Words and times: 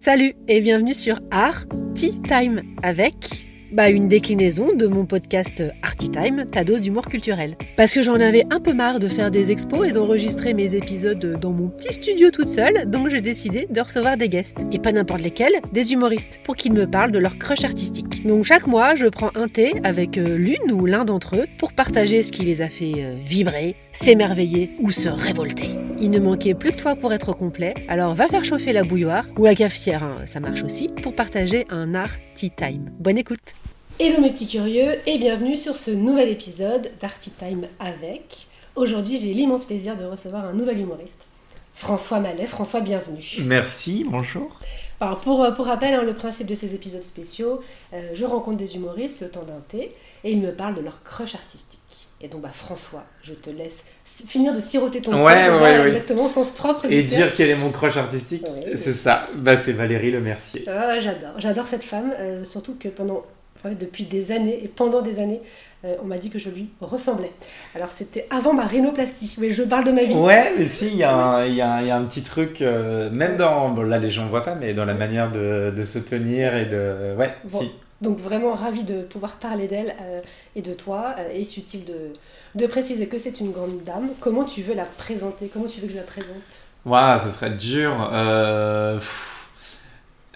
Salut 0.00 0.34
et 0.48 0.60
bienvenue 0.60 0.94
sur 0.94 1.20
Art 1.30 1.66
Tea 1.94 2.20
Time 2.22 2.62
avec 2.82 3.49
bah, 3.72 3.90
une 3.90 4.08
déclinaison 4.08 4.74
de 4.74 4.86
mon 4.86 5.06
podcast 5.06 5.62
Arty 5.82 6.10
Time, 6.10 6.46
ta 6.50 6.64
dose 6.64 6.80
d'humour 6.80 7.06
culturel. 7.06 7.56
Parce 7.76 7.92
que 7.92 8.02
j'en 8.02 8.14
avais 8.14 8.44
un 8.50 8.60
peu 8.60 8.72
marre 8.72 9.00
de 9.00 9.08
faire 9.08 9.30
des 9.30 9.50
expos 9.50 9.88
et 9.88 9.92
d'enregistrer 9.92 10.54
mes 10.54 10.74
épisodes 10.74 11.38
dans 11.40 11.52
mon 11.52 11.68
petit 11.68 11.94
studio 11.94 12.30
toute 12.30 12.48
seule, 12.48 12.88
donc 12.90 13.08
j'ai 13.08 13.20
décidé 13.20 13.66
de 13.70 13.80
recevoir 13.80 14.16
des 14.16 14.28
guests. 14.28 14.64
Et 14.72 14.78
pas 14.78 14.92
n'importe 14.92 15.22
lesquels, 15.22 15.60
des 15.72 15.92
humoristes, 15.92 16.40
pour 16.44 16.56
qu'ils 16.56 16.72
me 16.72 16.86
parlent 16.86 17.12
de 17.12 17.18
leur 17.18 17.38
crush 17.38 17.64
artistique. 17.64 18.26
Donc 18.26 18.44
chaque 18.44 18.66
mois, 18.66 18.94
je 18.94 19.06
prends 19.06 19.30
un 19.34 19.48
thé 19.48 19.74
avec 19.84 20.18
euh, 20.18 20.36
l'une 20.36 20.72
ou 20.72 20.86
l'un 20.86 21.04
d'entre 21.04 21.36
eux 21.36 21.46
pour 21.58 21.72
partager 21.72 22.22
ce 22.22 22.32
qui 22.32 22.42
les 22.42 22.62
a 22.62 22.68
fait 22.68 22.92
euh, 22.98 23.14
vibrer, 23.24 23.74
s'émerveiller 23.92 24.70
ou 24.80 24.90
se 24.90 25.08
révolter. 25.08 25.68
Il 26.00 26.10
ne 26.10 26.18
manquait 26.18 26.54
plus 26.54 26.72
que 26.72 26.76
toi 26.76 26.96
pour 26.96 27.12
être 27.12 27.32
complet, 27.34 27.74
alors 27.88 28.14
va 28.14 28.26
faire 28.26 28.44
chauffer 28.44 28.72
la 28.72 28.82
bouilloire 28.82 29.26
ou 29.36 29.44
la 29.44 29.54
cafetière, 29.54 30.02
hein, 30.02 30.16
ça 30.24 30.40
marche 30.40 30.62
aussi, 30.62 30.88
pour 31.02 31.14
partager 31.14 31.66
un 31.68 31.94
art 31.94 32.08
time. 32.48 32.90
Bonne 32.98 33.18
écoute 33.18 33.54
Hello 33.98 34.22
mes 34.22 34.30
petits 34.30 34.48
curieux 34.48 34.96
et 35.06 35.18
bienvenue 35.18 35.58
sur 35.58 35.76
ce 35.76 35.90
nouvel 35.90 36.30
épisode 36.30 36.90
d'Arty 37.02 37.30
Time 37.30 37.66
avec. 37.78 38.46
Aujourd'hui 38.76 39.18
j'ai 39.18 39.34
l'immense 39.34 39.66
plaisir 39.66 39.94
de 39.96 40.04
recevoir 40.04 40.46
un 40.46 40.54
nouvel 40.54 40.80
humoriste, 40.80 41.26
François 41.74 42.20
Mallet. 42.20 42.46
François, 42.46 42.80
bienvenue. 42.80 43.26
Merci, 43.44 44.06
bonjour. 44.08 44.58
Alors 45.00 45.18
pour, 45.18 45.44
euh, 45.44 45.50
pour 45.50 45.66
rappel, 45.66 45.92
hein, 45.92 46.02
le 46.02 46.14
principe 46.14 46.46
de 46.46 46.54
ces 46.54 46.74
épisodes 46.74 47.04
spéciaux, 47.04 47.60
euh, 47.92 48.12
je 48.14 48.24
rencontre 48.24 48.56
des 48.56 48.74
humoristes 48.76 49.20
le 49.20 49.28
temps 49.28 49.44
d'un 49.44 49.60
thé 49.68 49.94
et 50.24 50.32
ils 50.32 50.40
me 50.40 50.52
parlent 50.52 50.76
de 50.76 50.80
leur 50.80 51.02
crush 51.02 51.34
artistique. 51.34 52.08
Et 52.22 52.28
donc 52.28 52.42
bah 52.42 52.50
François, 52.52 53.04
je 53.22 53.32
te 53.32 53.48
laisse 53.48 53.82
finir 54.04 54.52
de 54.52 54.60
siroter 54.60 55.00
ton 55.00 55.24
ouais, 55.24 55.50
thé, 55.50 55.58
ouais, 55.58 55.88
exactement 55.88 56.26
au 56.26 56.28
sens 56.28 56.50
propre. 56.50 56.84
Et 56.90 57.02
dire 57.02 57.32
quel 57.34 57.48
est 57.48 57.56
mon 57.56 57.70
crush 57.70 57.96
artistique, 57.96 58.44
c'est 58.74 58.92
ça. 58.92 59.26
Bah 59.36 59.56
c'est 59.56 59.72
Valérie 59.72 60.10
Le 60.10 60.20
Mercier. 60.20 60.64
Ah, 60.68 61.00
j'adore, 61.00 61.30
j'adore 61.38 61.66
cette 61.66 61.82
femme, 61.82 62.12
euh, 62.18 62.44
surtout 62.44 62.76
que 62.78 62.88
pendant 62.88 63.24
depuis 63.68 64.04
des 64.04 64.32
années 64.32 64.58
et 64.62 64.68
pendant 64.68 65.02
des 65.02 65.18
années, 65.18 65.40
euh, 65.84 65.94
on 66.02 66.06
m'a 66.06 66.18
dit 66.18 66.30
que 66.30 66.38
je 66.38 66.48
lui 66.50 66.70
ressemblais. 66.80 67.30
Alors 67.74 67.90
c'était 67.90 68.26
avant 68.30 68.52
ma 68.52 68.66
rhinoplastie, 68.66 69.34
mais 69.38 69.52
je 69.52 69.62
parle 69.62 69.84
de 69.84 69.92
ma 69.92 70.04
vie. 70.04 70.14
Ouais, 70.14 70.52
mais 70.58 70.66
si, 70.66 70.88
il 70.88 70.96
y, 70.96 71.02
a 71.02 71.96
un 71.96 72.04
petit 72.04 72.22
truc, 72.22 72.62
euh, 72.62 73.10
même 73.10 73.36
dans, 73.36 73.70
bon, 73.70 73.82
là 73.82 73.98
les 73.98 74.10
gens 74.10 74.24
ne 74.24 74.30
voient 74.30 74.44
pas, 74.44 74.54
mais 74.54 74.74
dans 74.74 74.84
la 74.84 74.94
manière 74.94 75.30
de, 75.30 75.72
de, 75.74 75.84
se 75.84 75.98
tenir 75.98 76.54
et 76.56 76.66
de... 76.66 77.14
Ouais, 77.16 77.34
si. 77.46 77.72
Donc 78.00 78.18
vraiment 78.18 78.54
ravi 78.54 78.82
de 78.82 79.02
pouvoir 79.02 79.36
parler 79.36 79.68
d'elle 79.68 79.94
euh, 80.00 80.20
et 80.56 80.62
de 80.62 80.72
toi. 80.72 81.16
et 81.32 81.40
est-il 81.42 81.84
de, 81.84 82.12
de 82.54 82.66
préciser 82.66 83.06
que 83.08 83.18
c'est 83.18 83.40
une 83.40 83.52
grande 83.52 83.82
dame 83.84 84.10
Comment 84.20 84.44
tu 84.44 84.62
veux 84.62 84.74
la 84.74 84.86
présenter? 84.86 85.50
Comment 85.52 85.66
tu 85.66 85.80
veux 85.80 85.86
que 85.86 85.92
je 85.92 85.98
la 85.98 86.04
présente? 86.04 86.62
Waouh, 86.84 87.18
ça 87.18 87.30
serait 87.30 87.50
dur. 87.50 88.10
Euh... 88.12 88.98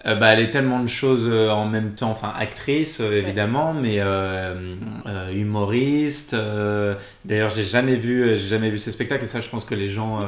Euh, 0.07 0.15
bah, 0.17 0.35
elle 0.35 0.41
est 0.41 0.51
tellement 0.51 0.81
de 0.81 0.87
choses 0.87 1.27
euh, 1.31 1.49
en 1.49 1.67
même 1.67 1.95
temps, 1.95 2.11
enfin 2.11 2.33
actrice 2.39 3.01
euh, 3.01 3.13
évidemment, 3.19 3.73
mais 3.73 4.01
humoriste. 5.33 6.37
D'ailleurs, 7.25 7.51
j'ai 7.51 7.65
jamais 7.65 7.97
vu, 7.97 8.37
j'ai 8.37 8.49
jamais 8.49 8.71
vu 8.71 8.79
ce 8.79 8.91
spectacle 8.91 9.25
et 9.25 9.27
ça, 9.27 9.41
je 9.41 9.49
pense 9.49 9.65
que 9.65 9.75
les 9.75 9.89
gens 9.89 10.19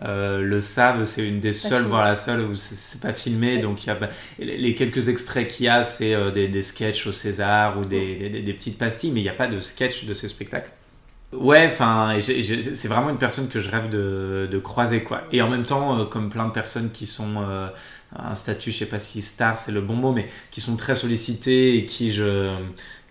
le 0.00 0.60
savent. 0.60 1.04
C'est 1.04 1.26
une 1.26 1.40
des 1.40 1.52
seules, 1.52 1.84
voire 1.84 2.04
la 2.04 2.16
seule 2.16 2.42
où 2.42 2.54
c'est 2.54 3.00
pas 3.00 3.12
filmé. 3.12 3.58
Donc, 3.58 3.84
il 3.84 3.88
y 3.88 3.90
a 3.90 3.98
les 4.38 4.74
quelques 4.74 5.08
extraits 5.08 5.48
qu'il 5.48 5.66
y 5.66 5.68
a, 5.68 5.84
c'est 5.84 6.32
des, 6.32 6.48
des 6.48 6.62
sketchs 6.62 7.06
au 7.06 7.12
César 7.12 7.78
ou 7.78 7.84
des, 7.84 8.28
des, 8.28 8.42
des 8.42 8.52
petites 8.52 8.78
pastilles, 8.78 9.12
mais 9.12 9.20
il 9.20 9.24
n'y 9.24 9.28
a 9.28 9.34
pas 9.34 9.48
de 9.48 9.60
sketch 9.60 10.04
de 10.04 10.14
ce 10.14 10.28
spectacle. 10.28 10.70
Ouais, 11.32 11.70
enfin, 11.72 12.18
c'est 12.20 12.88
vraiment 12.88 13.08
une 13.08 13.18
personne 13.18 13.48
que 13.48 13.58
je 13.58 13.70
rêve 13.70 13.88
de, 13.88 14.48
de, 14.50 14.58
croiser, 14.58 15.02
quoi. 15.02 15.22
Et 15.32 15.40
en 15.40 15.48
même 15.48 15.64
temps, 15.64 16.04
comme 16.06 16.28
plein 16.28 16.46
de 16.46 16.52
personnes 16.52 16.90
qui 16.90 17.06
sont 17.06 17.42
un 18.16 18.34
statut, 18.34 18.72
je 18.72 18.78
sais 18.78 18.86
pas 18.86 18.98
si 18.98 19.22
star 19.22 19.58
c'est 19.58 19.72
le 19.72 19.80
bon 19.80 19.94
mot, 19.94 20.12
mais 20.12 20.28
qui 20.50 20.60
sont 20.60 20.76
très 20.76 20.94
sollicités 20.94 21.76
et 21.76 21.86
qui 21.86 22.12
je, 22.12 22.50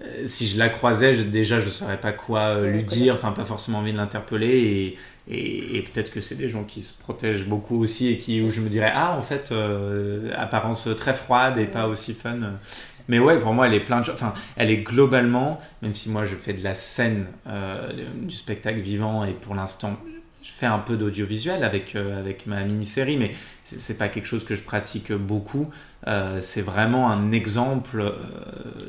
euh, 0.04 0.24
si 0.26 0.48
je 0.48 0.58
la 0.58 0.70
croisais, 0.70 1.16
déjà 1.24 1.60
je 1.60 1.70
saurais 1.70 2.00
pas 2.00 2.12
quoi 2.12 2.56
euh, 2.56 2.72
lui 2.72 2.84
dire, 2.84 3.14
enfin 3.16 3.32
pas 3.32 3.46
forcément 3.46 3.80
envie 3.80 3.92
de 3.92 3.98
l'interpeller 3.98 4.98
et, 5.28 5.78
et, 5.78 5.82
peut-être 5.82 6.12
que 6.12 6.22
c'est 6.22 6.36
des 6.36 6.50
gens 6.50 6.64
qui 6.64 6.82
se 6.82 6.98
protègent 6.98 7.46
beaucoup 7.46 7.82
aussi 7.82 8.08
et 8.08 8.18
qui 8.18 8.42
où 8.42 8.50
je 8.50 8.62
me 8.62 8.70
dirais 8.70 8.92
ah 8.94 9.16
en 9.18 9.22
fait 9.22 9.52
euh, 9.52 10.32
apparence 10.36 10.88
très 10.98 11.14
froide 11.14 11.58
et 11.58 11.66
pas 11.66 11.88
aussi 11.88 12.14
fun. 12.14 12.38
Mais 13.08 13.20
ouais, 13.20 13.40
pour 13.40 13.54
moi, 13.54 13.68
elle 13.68 13.74
est 13.74 13.82
plein 13.82 14.00
de 14.00 14.06
choses. 14.06 14.16
Enfin, 14.16 14.34
elle 14.56 14.70
est 14.72 14.78
globalement, 14.78 15.60
même 15.82 15.94
si 15.94 16.10
moi 16.10 16.24
je 16.26 16.36
fais 16.36 16.54
de 16.54 16.64
la 16.64 16.74
scène, 16.74 17.26
du 18.16 18.36
spectacle 18.36 18.80
vivant 18.80 19.26
et 19.26 19.34
pour 19.34 19.54
l'instant, 19.56 19.98
je 20.42 20.52
fais 20.52 20.66
un 20.66 20.80
peu 20.80 20.98
d'audiovisuel 20.98 21.64
avec, 21.64 21.96
avec 21.96 22.48
ma 22.48 22.64
mini-série, 22.64 23.18
mais 23.18 23.32
c'est 23.64 23.98
pas 23.98 24.08
quelque 24.08 24.26
chose 24.26 24.44
que 24.44 24.56
je 24.56 24.64
pratique 24.64 25.12
beaucoup. 25.12 25.70
Euh, 26.08 26.40
c'est 26.42 26.62
vraiment 26.62 27.12
un 27.12 27.32
exemple 27.32 28.02
euh, 28.02 28.12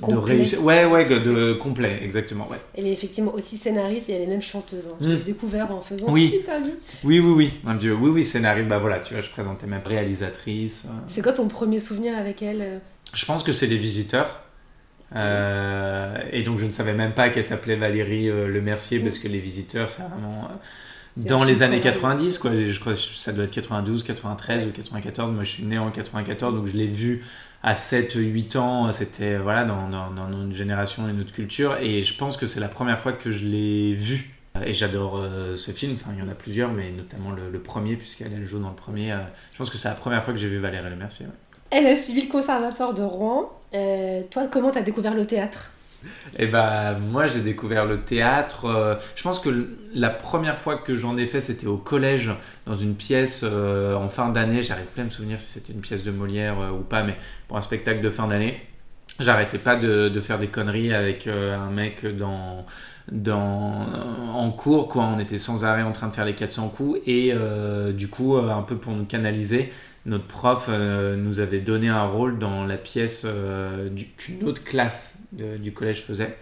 de 0.08 0.16
réussite. 0.16 0.60
Ouais, 0.60 0.86
ouais, 0.86 1.04
de, 1.04 1.52
complet, 1.52 2.00
exactement. 2.02 2.48
Ouais. 2.48 2.56
Elle 2.74 2.86
est 2.86 2.92
effectivement 2.92 3.34
aussi 3.34 3.58
scénariste 3.58 4.08
et 4.08 4.14
elle 4.14 4.22
est 4.22 4.26
même 4.26 4.42
chanteuse. 4.42 4.86
Hein. 4.86 4.96
J'ai 5.00 5.16
hmm. 5.16 5.24
découvert 5.24 5.70
en 5.72 5.82
faisant 5.82 6.06
oui. 6.08 6.30
cette 6.32 6.40
interview. 6.40 6.72
Oui, 7.04 7.20
oui, 7.20 7.32
oui, 7.32 7.52
mon 7.64 7.74
Dieu. 7.74 7.94
Oui, 7.94 8.10
oui, 8.10 8.24
scénariste. 8.24 8.68
Bah 8.68 8.78
voilà, 8.78 8.98
tu 9.00 9.12
vois, 9.12 9.22
je 9.22 9.30
présentais 9.30 9.66
même 9.66 9.82
réalisatrice. 9.84 10.84
Euh. 10.86 10.92
C'est 11.08 11.22
quoi 11.22 11.34
ton 11.34 11.48
premier 11.48 11.80
souvenir 11.80 12.16
avec 12.16 12.42
elle 12.42 12.80
Je 13.12 13.24
pense 13.26 13.42
que 13.42 13.52
c'est 13.52 13.66
Les 13.66 13.78
Visiteurs. 13.78 14.40
et 15.14 16.42
donc 16.44 16.60
je 16.60 16.64
ne 16.64 16.70
savais 16.70 16.94
même 16.94 17.12
pas 17.12 17.28
qu'elle 17.28 17.44
s'appelait 17.44 17.76
Valérie 17.76 18.28
Le 18.28 18.60
Mercier 18.62 19.00
parce 19.00 19.18
que 19.18 19.28
Les 19.28 19.40
Visiteurs, 19.40 19.90
c'est 19.90 20.02
vraiment 20.02 20.48
dans 21.16 21.44
les 21.44 21.62
années 21.62 21.80
90, 21.80 22.38
quoi. 22.38 22.50
Je 22.52 22.78
crois 22.80 22.94
que 22.94 22.98
ça 22.98 23.32
doit 23.32 23.44
être 23.44 23.52
92, 23.52 24.04
93 24.04 24.66
ou 24.66 24.70
94. 24.70 25.32
Moi, 25.32 25.44
je 25.44 25.50
suis 25.50 25.64
né 25.64 25.78
en 25.78 25.90
94, 25.90 26.54
donc 26.54 26.66
je 26.66 26.76
l'ai 26.76 26.86
vu 26.86 27.24
à 27.62 27.74
7, 27.74 28.14
8 28.14 28.56
ans. 28.56 28.92
C'était 28.92 29.38
voilà, 29.38 29.64
dans, 29.64 29.88
dans, 29.88 30.28
notre 30.28 30.54
génération 30.54 31.08
et 31.08 31.12
notre 31.12 31.32
culture. 31.32 31.76
Et 31.80 32.02
je 32.02 32.16
pense 32.16 32.36
que 32.36 32.46
c'est 32.46 32.60
la 32.60 32.68
première 32.68 32.98
fois 32.98 33.12
que 33.12 33.30
je 33.30 33.46
l'ai 33.46 33.94
vu. 33.94 34.30
Et 34.64 34.74
j'adore 34.74 35.18
euh, 35.18 35.56
ce 35.56 35.70
film. 35.70 35.94
Enfin, 35.94 36.10
il 36.16 36.22
y 36.22 36.26
en 36.26 36.30
a 36.30 36.34
plusieurs, 36.34 36.72
mais 36.72 36.90
notamment 36.90 37.30
le, 37.30 37.58
premier, 37.58 37.96
puisqu'elle 37.96 38.46
joue 38.46 38.58
dans 38.58 38.70
le 38.70 38.74
premier. 38.74 39.12
Euh, 39.12 39.18
je 39.52 39.58
pense 39.58 39.70
que 39.70 39.78
c'est 39.78 39.88
la 39.88 39.94
première 39.94 40.22
fois 40.22 40.34
que 40.34 40.40
j'ai 40.40 40.48
vu 40.48 40.58
Valérie 40.58 40.90
Le 40.90 40.96
Mercier. 40.96 41.26
Elle 41.70 41.86
a 41.86 41.96
suivi 41.96 42.22
le 42.22 42.28
conservatoire 42.28 42.92
de 42.92 43.02
Rouen. 43.02 43.50
Euh, 43.74 44.22
toi, 44.30 44.46
comment 44.48 44.70
tu 44.70 44.78
as 44.78 44.82
découvert 44.82 45.14
le 45.14 45.26
théâtre? 45.26 45.70
et 46.38 46.46
bah 46.46 46.94
moi 47.10 47.26
j'ai 47.26 47.40
découvert 47.40 47.86
le 47.86 48.00
théâtre. 48.00 48.66
Euh, 48.66 48.94
je 49.16 49.22
pense 49.22 49.40
que 49.40 49.68
la 49.94 50.10
première 50.10 50.56
fois 50.56 50.76
que 50.76 50.94
j'en 50.96 51.16
ai 51.16 51.26
fait 51.26 51.40
c'était 51.40 51.66
au 51.66 51.76
collège 51.76 52.30
dans 52.66 52.74
une 52.74 52.94
pièce 52.94 53.42
euh, 53.44 53.94
en 53.94 54.08
fin 54.08 54.28
d'année. 54.28 54.62
J'arrive 54.62 54.86
plus 54.86 55.02
à 55.02 55.04
me 55.04 55.10
souvenir 55.10 55.40
si 55.40 55.46
c'était 55.46 55.72
une 55.72 55.80
pièce 55.80 56.04
de 56.04 56.10
Molière 56.10 56.60
euh, 56.60 56.70
ou 56.70 56.82
pas, 56.82 57.02
mais 57.02 57.16
pour 57.48 57.56
un 57.56 57.62
spectacle 57.62 58.00
de 58.00 58.10
fin 58.10 58.26
d'année. 58.26 58.60
J'arrêtais 59.20 59.58
pas 59.58 59.76
de, 59.76 60.08
de, 60.08 60.20
faire 60.20 60.38
des 60.38 60.48
conneries 60.48 60.94
avec 60.94 61.26
un 61.26 61.70
mec 61.70 62.04
dans, 62.16 62.60
dans, 63.12 63.86
en 64.34 64.50
cours, 64.50 64.88
quoi. 64.88 65.04
On 65.04 65.18
était 65.18 65.38
sans 65.38 65.64
arrêt 65.64 65.82
en 65.82 65.92
train 65.92 66.08
de 66.08 66.14
faire 66.14 66.24
les 66.24 66.34
400 66.34 66.68
coups 66.70 66.98
et 67.06 67.34
du 67.92 68.08
coup 68.08 68.38
un 68.38 68.62
peu 68.62 68.76
pour 68.76 68.94
nous 68.94 69.04
canaliser 69.04 69.70
notre 70.04 70.26
prof 70.26 70.66
euh, 70.68 71.16
nous 71.16 71.38
avait 71.40 71.60
donné 71.60 71.88
un 71.88 72.04
rôle 72.04 72.38
dans 72.38 72.66
la 72.66 72.76
pièce 72.76 73.22
euh, 73.24 73.88
qu'une 74.16 74.44
autre 74.44 74.64
classe 74.64 75.20
du 75.32 75.72
collège 75.72 76.02
faisait. 76.02 76.36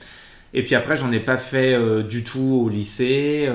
Et 0.53 0.65
puis 0.65 0.75
après, 0.75 0.97
j'en 0.97 1.13
ai 1.13 1.21
pas 1.21 1.37
fait 1.37 1.75
euh, 1.75 2.03
du 2.03 2.25
tout 2.25 2.63
au 2.65 2.69
lycée, 2.69 3.49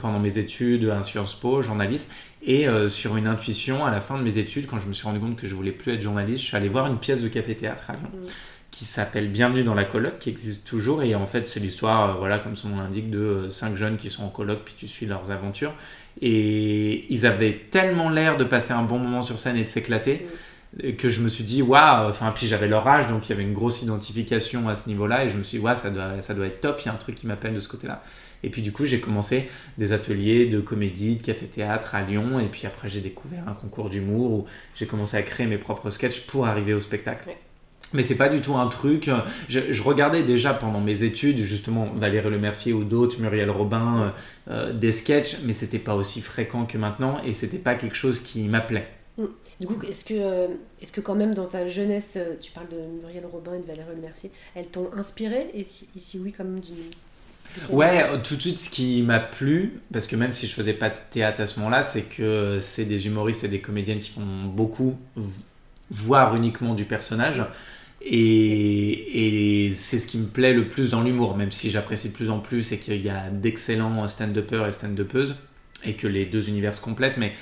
pendant 0.00 0.20
mes 0.20 0.38
études, 0.38 0.84
un 0.84 1.02
Sciences 1.02 1.34
Po, 1.34 1.62
journalisme. 1.62 2.10
Et 2.46 2.66
sur 2.90 3.16
une 3.16 3.26
intuition, 3.26 3.86
à 3.86 3.90
la 3.90 4.02
fin 4.02 4.18
de 4.18 4.22
mes 4.22 4.36
études, 4.36 4.66
quand 4.66 4.78
je 4.78 4.86
me 4.86 4.92
suis 4.92 5.06
rendu 5.06 5.18
compte 5.18 5.36
que 5.36 5.46
je 5.46 5.54
voulais 5.54 5.72
plus 5.72 5.94
être 5.94 6.02
journaliste, 6.02 6.42
je 6.42 6.48
suis 6.48 6.56
allé 6.58 6.68
voir 6.68 6.86
une 6.86 6.98
pièce 6.98 7.22
de 7.22 7.28
café-théâtre 7.28 7.88
à 7.88 7.94
Lyon. 7.94 8.10
Mm. 8.12 8.26
qui 8.70 8.84
s'appelle 8.84 9.28
Bienvenue 9.30 9.64
dans 9.64 9.72
la 9.72 9.84
coloc, 9.84 10.18
qui 10.18 10.28
existe 10.28 10.66
toujours. 10.66 11.02
Et 11.02 11.14
en 11.14 11.24
fait, 11.24 11.48
c'est 11.48 11.60
l'histoire, 11.60 12.18
voilà, 12.18 12.38
comme 12.38 12.54
son 12.54 12.68
nom 12.68 12.82
l'indique, 12.82 13.08
de 13.08 13.48
cinq 13.48 13.76
jeunes 13.76 13.96
qui 13.96 14.10
sont 14.10 14.24
en 14.24 14.28
coloc, 14.28 14.60
puis 14.62 14.74
tu 14.76 14.86
suis 14.86 15.06
leurs 15.06 15.30
aventures. 15.30 15.72
Et 16.20 17.06
ils 17.12 17.26
avaient 17.26 17.60
tellement 17.70 18.08
l'air 18.08 18.36
de 18.36 18.44
passer 18.44 18.72
un 18.72 18.82
bon 18.82 18.98
moment 18.98 19.22
sur 19.22 19.38
scène 19.38 19.56
et 19.56 19.64
de 19.64 19.68
s'éclater 19.68 20.26
que 20.98 21.08
je 21.08 21.20
me 21.20 21.28
suis 21.28 21.44
dit, 21.44 21.62
waouh, 21.62 22.08
enfin, 22.08 22.32
puis 22.34 22.46
j'avais 22.46 22.66
leur 22.66 22.86
âge, 22.88 23.06
donc 23.06 23.28
il 23.28 23.30
y 23.30 23.32
avait 23.32 23.42
une 23.42 23.52
grosse 23.52 23.82
identification 23.82 24.68
à 24.68 24.74
ce 24.74 24.88
niveau-là, 24.88 25.24
et 25.24 25.30
je 25.30 25.36
me 25.36 25.42
suis 25.42 25.58
dit, 25.58 25.64
waouh, 25.64 25.76
ça 25.76 25.90
doit, 25.90 26.20
ça 26.20 26.34
doit 26.34 26.46
être 26.46 26.60
top, 26.60 26.80
il 26.82 26.86
y 26.86 26.88
a 26.88 26.92
un 26.92 26.96
truc 26.96 27.14
qui 27.14 27.26
m'appelle 27.26 27.54
de 27.54 27.60
ce 27.60 27.68
côté-là. 27.68 28.02
Et 28.42 28.50
puis 28.50 28.60
du 28.60 28.72
coup, 28.72 28.84
j'ai 28.84 29.00
commencé 29.00 29.48
des 29.78 29.92
ateliers 29.92 30.46
de 30.46 30.60
comédie, 30.60 31.16
de 31.16 31.22
café-théâtre 31.22 31.94
à 31.94 32.02
Lyon, 32.02 32.40
et 32.40 32.46
puis 32.46 32.66
après, 32.66 32.88
j'ai 32.88 33.00
découvert 33.00 33.44
un 33.48 33.54
concours 33.54 33.88
d'humour 33.88 34.32
où 34.32 34.46
j'ai 34.76 34.86
commencé 34.86 35.16
à 35.16 35.22
créer 35.22 35.46
mes 35.46 35.58
propres 35.58 35.90
sketchs 35.90 36.26
pour 36.26 36.46
arriver 36.46 36.74
au 36.74 36.80
spectacle. 36.80 37.30
Mais 37.94 38.02
c'est 38.02 38.16
pas 38.16 38.28
du 38.28 38.40
tout 38.40 38.56
un 38.56 38.66
truc. 38.66 39.08
Je, 39.48 39.82
regardais 39.82 40.24
déjà 40.24 40.52
pendant 40.52 40.80
mes 40.80 41.04
études, 41.04 41.38
justement, 41.38 41.88
Valérie 41.94 42.30
Lemercier 42.30 42.72
ou 42.72 42.84
d'autres, 42.84 43.20
Muriel 43.20 43.50
Robin, 43.50 44.12
euh, 44.48 44.50
euh, 44.50 44.72
des 44.72 44.92
sketchs, 44.92 45.38
mais 45.44 45.54
c'était 45.54 45.78
pas 45.78 45.94
aussi 45.94 46.20
fréquent 46.20 46.66
que 46.66 46.76
maintenant 46.76 47.20
et 47.24 47.32
c'était 47.32 47.58
pas 47.58 47.76
quelque 47.76 47.96
chose 47.96 48.20
qui 48.20 48.42
m'appelait. 48.42 48.88
Mm. 49.16 49.24
Du 49.60 49.66
coup, 49.68 49.76
est-ce 49.88 50.04
que, 50.04 50.14
euh, 50.14 50.48
est-ce 50.82 50.90
que 50.90 51.00
quand 51.00 51.14
même 51.14 51.32
dans 51.32 51.46
ta 51.46 51.68
jeunesse, 51.68 52.18
tu 52.40 52.50
parles 52.50 52.68
de 52.68 53.00
Muriel 53.00 53.24
Robin 53.24 53.54
et 53.54 53.60
de 53.60 53.66
Valérie 53.66 53.94
Lemercier, 53.94 54.32
elles 54.56 54.66
t'ont 54.66 54.90
inspiré 54.96 55.50
et 55.54 55.64
si, 55.64 55.88
oui, 56.18 56.34
quand 56.36 56.42
même 56.42 56.60
Ouais, 57.70 58.04
tout 58.24 58.34
de 58.34 58.40
suite, 58.40 58.58
ce 58.58 58.68
qui 58.68 59.02
m'a 59.02 59.20
plu, 59.20 59.80
parce 59.92 60.08
que 60.08 60.16
même 60.16 60.34
si 60.34 60.48
je 60.48 60.54
faisais 60.54 60.72
pas 60.72 60.90
de 60.90 60.96
théâtre 61.12 61.40
à 61.40 61.46
ce 61.46 61.60
moment-là, 61.60 61.84
c'est 61.84 62.02
que 62.02 62.58
c'est 62.60 62.84
des 62.84 63.06
humoristes 63.06 63.44
et 63.44 63.48
des 63.48 63.60
comédiennes 63.60 64.00
qui 64.00 64.10
font 64.10 64.46
beaucoup 64.46 64.96
voir 65.90 66.34
uniquement 66.34 66.74
du 66.74 66.84
personnage. 66.84 67.42
Et, 68.02 69.72
c'est 69.76 69.98
ce 69.98 70.06
qui 70.06 70.18
me 70.18 70.26
plaît 70.26 70.52
le 70.52 70.68
plus 70.68 70.90
dans 70.90 71.02
l'humour, 71.02 71.36
même 71.36 71.50
si 71.50 71.70
j'apprécie 71.70 72.10
de 72.10 72.14
plus 72.14 72.30
en 72.30 72.38
plus 72.38 72.70
et 72.72 72.78
qu'il 72.78 73.02
y 73.02 73.10
a 73.10 73.28
d'excellents 73.30 74.06
stand-uppers 74.06 74.68
et 74.68 74.72
stand-uppeuses 74.72 75.34
et 75.84 75.94
que 75.94 76.06
les 76.06 76.26
deux 76.26 76.48
univers 76.48 76.74
se 76.74 76.80
complètent. 76.80 77.16
Mais 77.16 77.32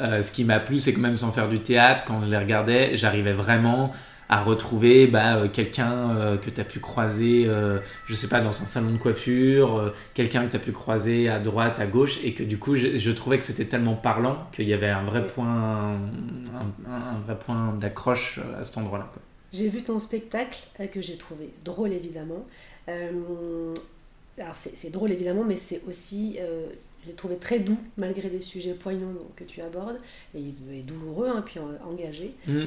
euh, 0.00 0.22
ce 0.22 0.32
qui 0.32 0.44
m'a 0.44 0.60
plu, 0.60 0.78
c'est 0.78 0.92
que 0.92 1.00
même 1.00 1.16
sans 1.16 1.32
faire 1.32 1.48
du 1.48 1.60
théâtre, 1.60 2.04
quand 2.06 2.22
je 2.24 2.30
les 2.30 2.38
regardais, 2.38 2.96
j'arrivais 2.96 3.32
vraiment 3.32 3.92
à 4.28 4.44
retrouver 4.44 5.08
bah, 5.08 5.36
euh, 5.36 5.48
quelqu'un 5.48 6.16
euh, 6.16 6.36
que 6.36 6.50
tu 6.50 6.60
as 6.60 6.64
pu 6.64 6.78
croiser, 6.78 7.50
je 8.06 8.14
sais 8.14 8.28
pas, 8.28 8.40
dans 8.40 8.52
son 8.52 8.64
salon 8.64 8.92
de 8.92 8.98
coiffure, 8.98 9.92
quelqu'un 10.14 10.44
que 10.44 10.50
tu 10.50 10.56
as 10.56 10.60
pu 10.60 10.72
croiser 10.72 11.28
à 11.28 11.38
droite, 11.38 11.80
à 11.80 11.86
gauche, 11.86 12.18
et 12.22 12.34
que 12.34 12.44
du 12.44 12.58
coup, 12.58 12.76
je, 12.76 13.10
trouvais 13.10 13.38
que 13.38 13.44
c'était 13.44 13.64
tellement 13.64 13.94
parlant 13.94 14.46
qu'il 14.52 14.68
y 14.68 14.74
avait 14.74 14.88
un 14.88 15.02
vrai 15.02 15.26
point, 15.26 15.96
un, 15.96 17.20
vrai 17.26 17.38
point 17.38 17.74
d'accroche 17.80 18.38
à 18.60 18.64
cet 18.64 18.78
endroit-là. 18.78 19.10
J'ai 19.52 19.68
vu 19.68 19.82
ton 19.82 19.98
spectacle 19.98 20.60
que 20.92 21.00
j'ai 21.00 21.16
trouvé 21.16 21.50
drôle 21.64 21.92
évidemment. 21.92 22.46
alors 22.88 24.56
c'est 24.56 24.90
drôle 24.90 25.12
évidemment, 25.12 25.44
mais 25.44 25.56
c'est 25.56 25.82
aussi 25.88 26.38
je 27.02 27.08
l'ai 27.08 27.14
trouvé 27.14 27.36
très 27.36 27.58
doux, 27.60 27.78
malgré 27.96 28.28
des 28.28 28.40
sujets 28.40 28.74
poignants 28.74 29.14
que 29.36 29.44
tu 29.44 29.62
abordes, 29.62 29.98
et, 30.34 30.52
douloureux, 30.82 31.28
hein, 31.28 31.42
puis 31.44 31.58
engagé. 31.84 32.34
Mm. 32.46 32.58
Euh, 32.58 32.66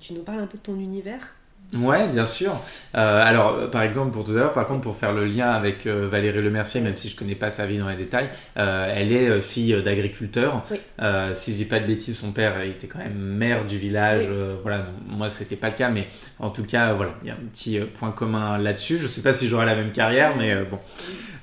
tu 0.00 0.12
nous 0.12 0.22
parles 0.22 0.40
un 0.40 0.46
peu 0.46 0.58
de 0.58 0.62
ton 0.62 0.78
univers? 0.78 1.34
Ouais, 1.74 2.06
bien 2.08 2.26
sûr. 2.26 2.52
Euh, 2.94 3.22
alors, 3.24 3.54
euh, 3.54 3.66
par 3.66 3.82
exemple, 3.82 4.10
pour 4.10 4.24
tout 4.24 4.32
à 4.32 4.34
l'heure, 4.34 4.52
par 4.52 4.66
contre, 4.66 4.82
pour 4.82 4.94
faire 4.94 5.12
le 5.14 5.24
lien 5.24 5.50
avec 5.50 5.86
Valérie 5.86 6.42
Lemercier, 6.42 6.82
même 6.82 6.96
si 6.96 7.08
je 7.08 7.16
connais 7.16 7.34
pas 7.34 7.50
sa 7.50 7.66
vie 7.66 7.78
dans 7.78 7.88
les 7.88 7.96
détails, 7.96 8.28
elle 8.56 9.10
est 9.12 9.40
fille 9.40 9.82
d'agriculteur. 9.82 10.64
si 11.34 11.52
je 11.52 11.56
dis 11.56 11.64
pas 11.64 11.80
de 11.80 11.86
bêtises, 11.86 12.18
son 12.18 12.32
père 12.32 12.60
était 12.60 12.86
quand 12.86 12.98
même 12.98 13.16
maire 13.16 13.64
du 13.64 13.78
village. 13.78 14.24
voilà, 14.62 14.86
moi, 15.08 15.30
c'était 15.30 15.56
pas 15.56 15.68
le 15.68 15.74
cas, 15.74 15.88
mais 15.88 16.08
en 16.38 16.50
tout 16.50 16.64
cas, 16.64 16.92
voilà, 16.92 17.14
il 17.22 17.28
y 17.28 17.30
a 17.30 17.34
un 17.34 17.48
petit 17.50 17.78
point 17.78 18.10
commun 18.10 18.58
là-dessus. 18.58 18.98
Je 18.98 19.06
sais 19.06 19.22
pas 19.22 19.32
si 19.32 19.48
j'aurai 19.48 19.66
la 19.66 19.74
même 19.74 19.92
carrière, 19.92 20.36
mais 20.36 20.54
bon. 20.70 20.78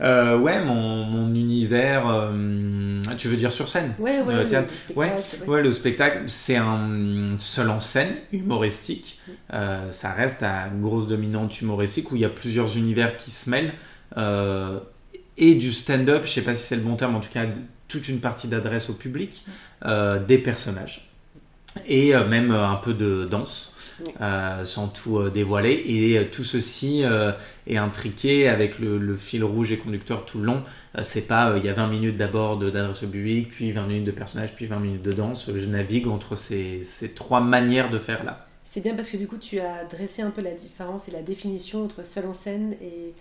Euh, 0.01 0.37
ouais, 0.37 0.63
mon, 0.63 1.03
mon 1.05 1.33
univers. 1.35 2.07
Euh, 2.07 3.01
tu 3.17 3.27
veux 3.27 3.35
dire 3.35 3.51
sur 3.51 3.67
scène 3.67 3.93
Ouais, 3.99 4.21
ouais, 4.21 4.33
euh, 4.33 4.45
le 4.45 4.95
ouais, 4.95 5.11
ouais, 5.47 5.61
le 5.61 5.71
spectacle, 5.71 6.23
c'est 6.27 6.55
un 6.55 7.31
seul 7.37 7.69
en 7.69 7.79
scène, 7.79 8.15
humoristique. 8.31 9.19
ça 9.49 10.13
reste 10.13 10.43
à 10.43 10.69
grosse 10.69 11.07
dominante 11.07 11.61
humoristique 11.61 12.11
où 12.11 12.15
il 12.15 12.21
y 12.21 12.25
a 12.25 12.29
plusieurs 12.29 12.77
univers 12.77 13.17
qui 13.17 13.31
se 13.31 13.49
mêlent. 13.49 13.73
et 15.37 15.55
du 15.55 15.71
stand-up, 15.71 16.23
je 16.25 16.29
sais 16.31 16.41
pas 16.41 16.55
si 16.55 16.65
c'est 16.65 16.75
le 16.75 16.83
bon 16.83 16.95
terme, 16.95 17.15
en 17.15 17.19
tout 17.19 17.31
cas, 17.31 17.45
toute 17.87 18.07
une 18.07 18.19
partie 18.21 18.47
d'adresse 18.47 18.89
au 18.89 18.93
public, 18.93 19.43
des 20.27 20.37
personnages. 20.37 21.08
Et 21.87 22.13
même 22.13 22.51
un 22.51 22.75
peu 22.75 22.93
de 22.93 23.27
danse. 23.29 23.75
Euh, 24.21 24.63
sans 24.65 24.87
tout 24.87 25.17
euh, 25.17 25.29
dévoiler. 25.29 25.83
Et 25.85 26.17
euh, 26.17 26.25
tout 26.29 26.43
ceci 26.43 27.03
est 27.67 27.77
intriqué 27.77 28.47
avec 28.47 28.79
le, 28.79 29.15
fil 29.15 29.43
rouge 29.43 29.71
et 29.71 29.77
conducteur 29.77 30.25
tout 30.25 30.39
le 30.39 30.45
long. 30.45 30.63
c'est 31.03 31.27
pas 31.27 31.55
il 31.57 31.65
y 31.65 31.69
a 31.69 31.73
20 31.73 31.87
minutes 31.87 32.15
d'abord 32.15 32.57
d'adresse 32.57 33.03
au 33.03 33.07
public, 33.07 33.49
puis 33.49 33.71
20 33.71 33.87
minutes 33.87 34.05
de 34.05 34.11
personnage, 34.11 34.55
puis 34.55 34.65
20 34.65 34.79
minutes 34.79 35.01
de 35.01 35.11
danse. 35.11 35.51
Je 35.53 35.67
navigue 35.67 36.07
entre 36.07 36.35
ces, 36.35 36.83
ces 36.83 37.11
trois 37.11 37.41
manières 37.41 37.89
de 37.89 37.99
faire 37.99 38.23
là. 38.23 38.45
C'est 38.71 38.81
bien 38.81 38.93
parce 38.93 39.09
que 39.09 39.17
du 39.17 39.27
coup 39.27 39.37
tu 39.37 39.59
as 39.59 39.83
dressé 39.85 40.21
un 40.21 40.29
peu 40.29 40.41
la 40.41 40.51
différence 40.51 41.07
et 41.07 41.11
la 41.11 41.23
définition 41.23 41.83
entre 41.83 42.05
seul 42.05 42.27
en 42.27 42.35
scène 42.35 42.75
et 42.81 42.85
euh, 42.85 43.11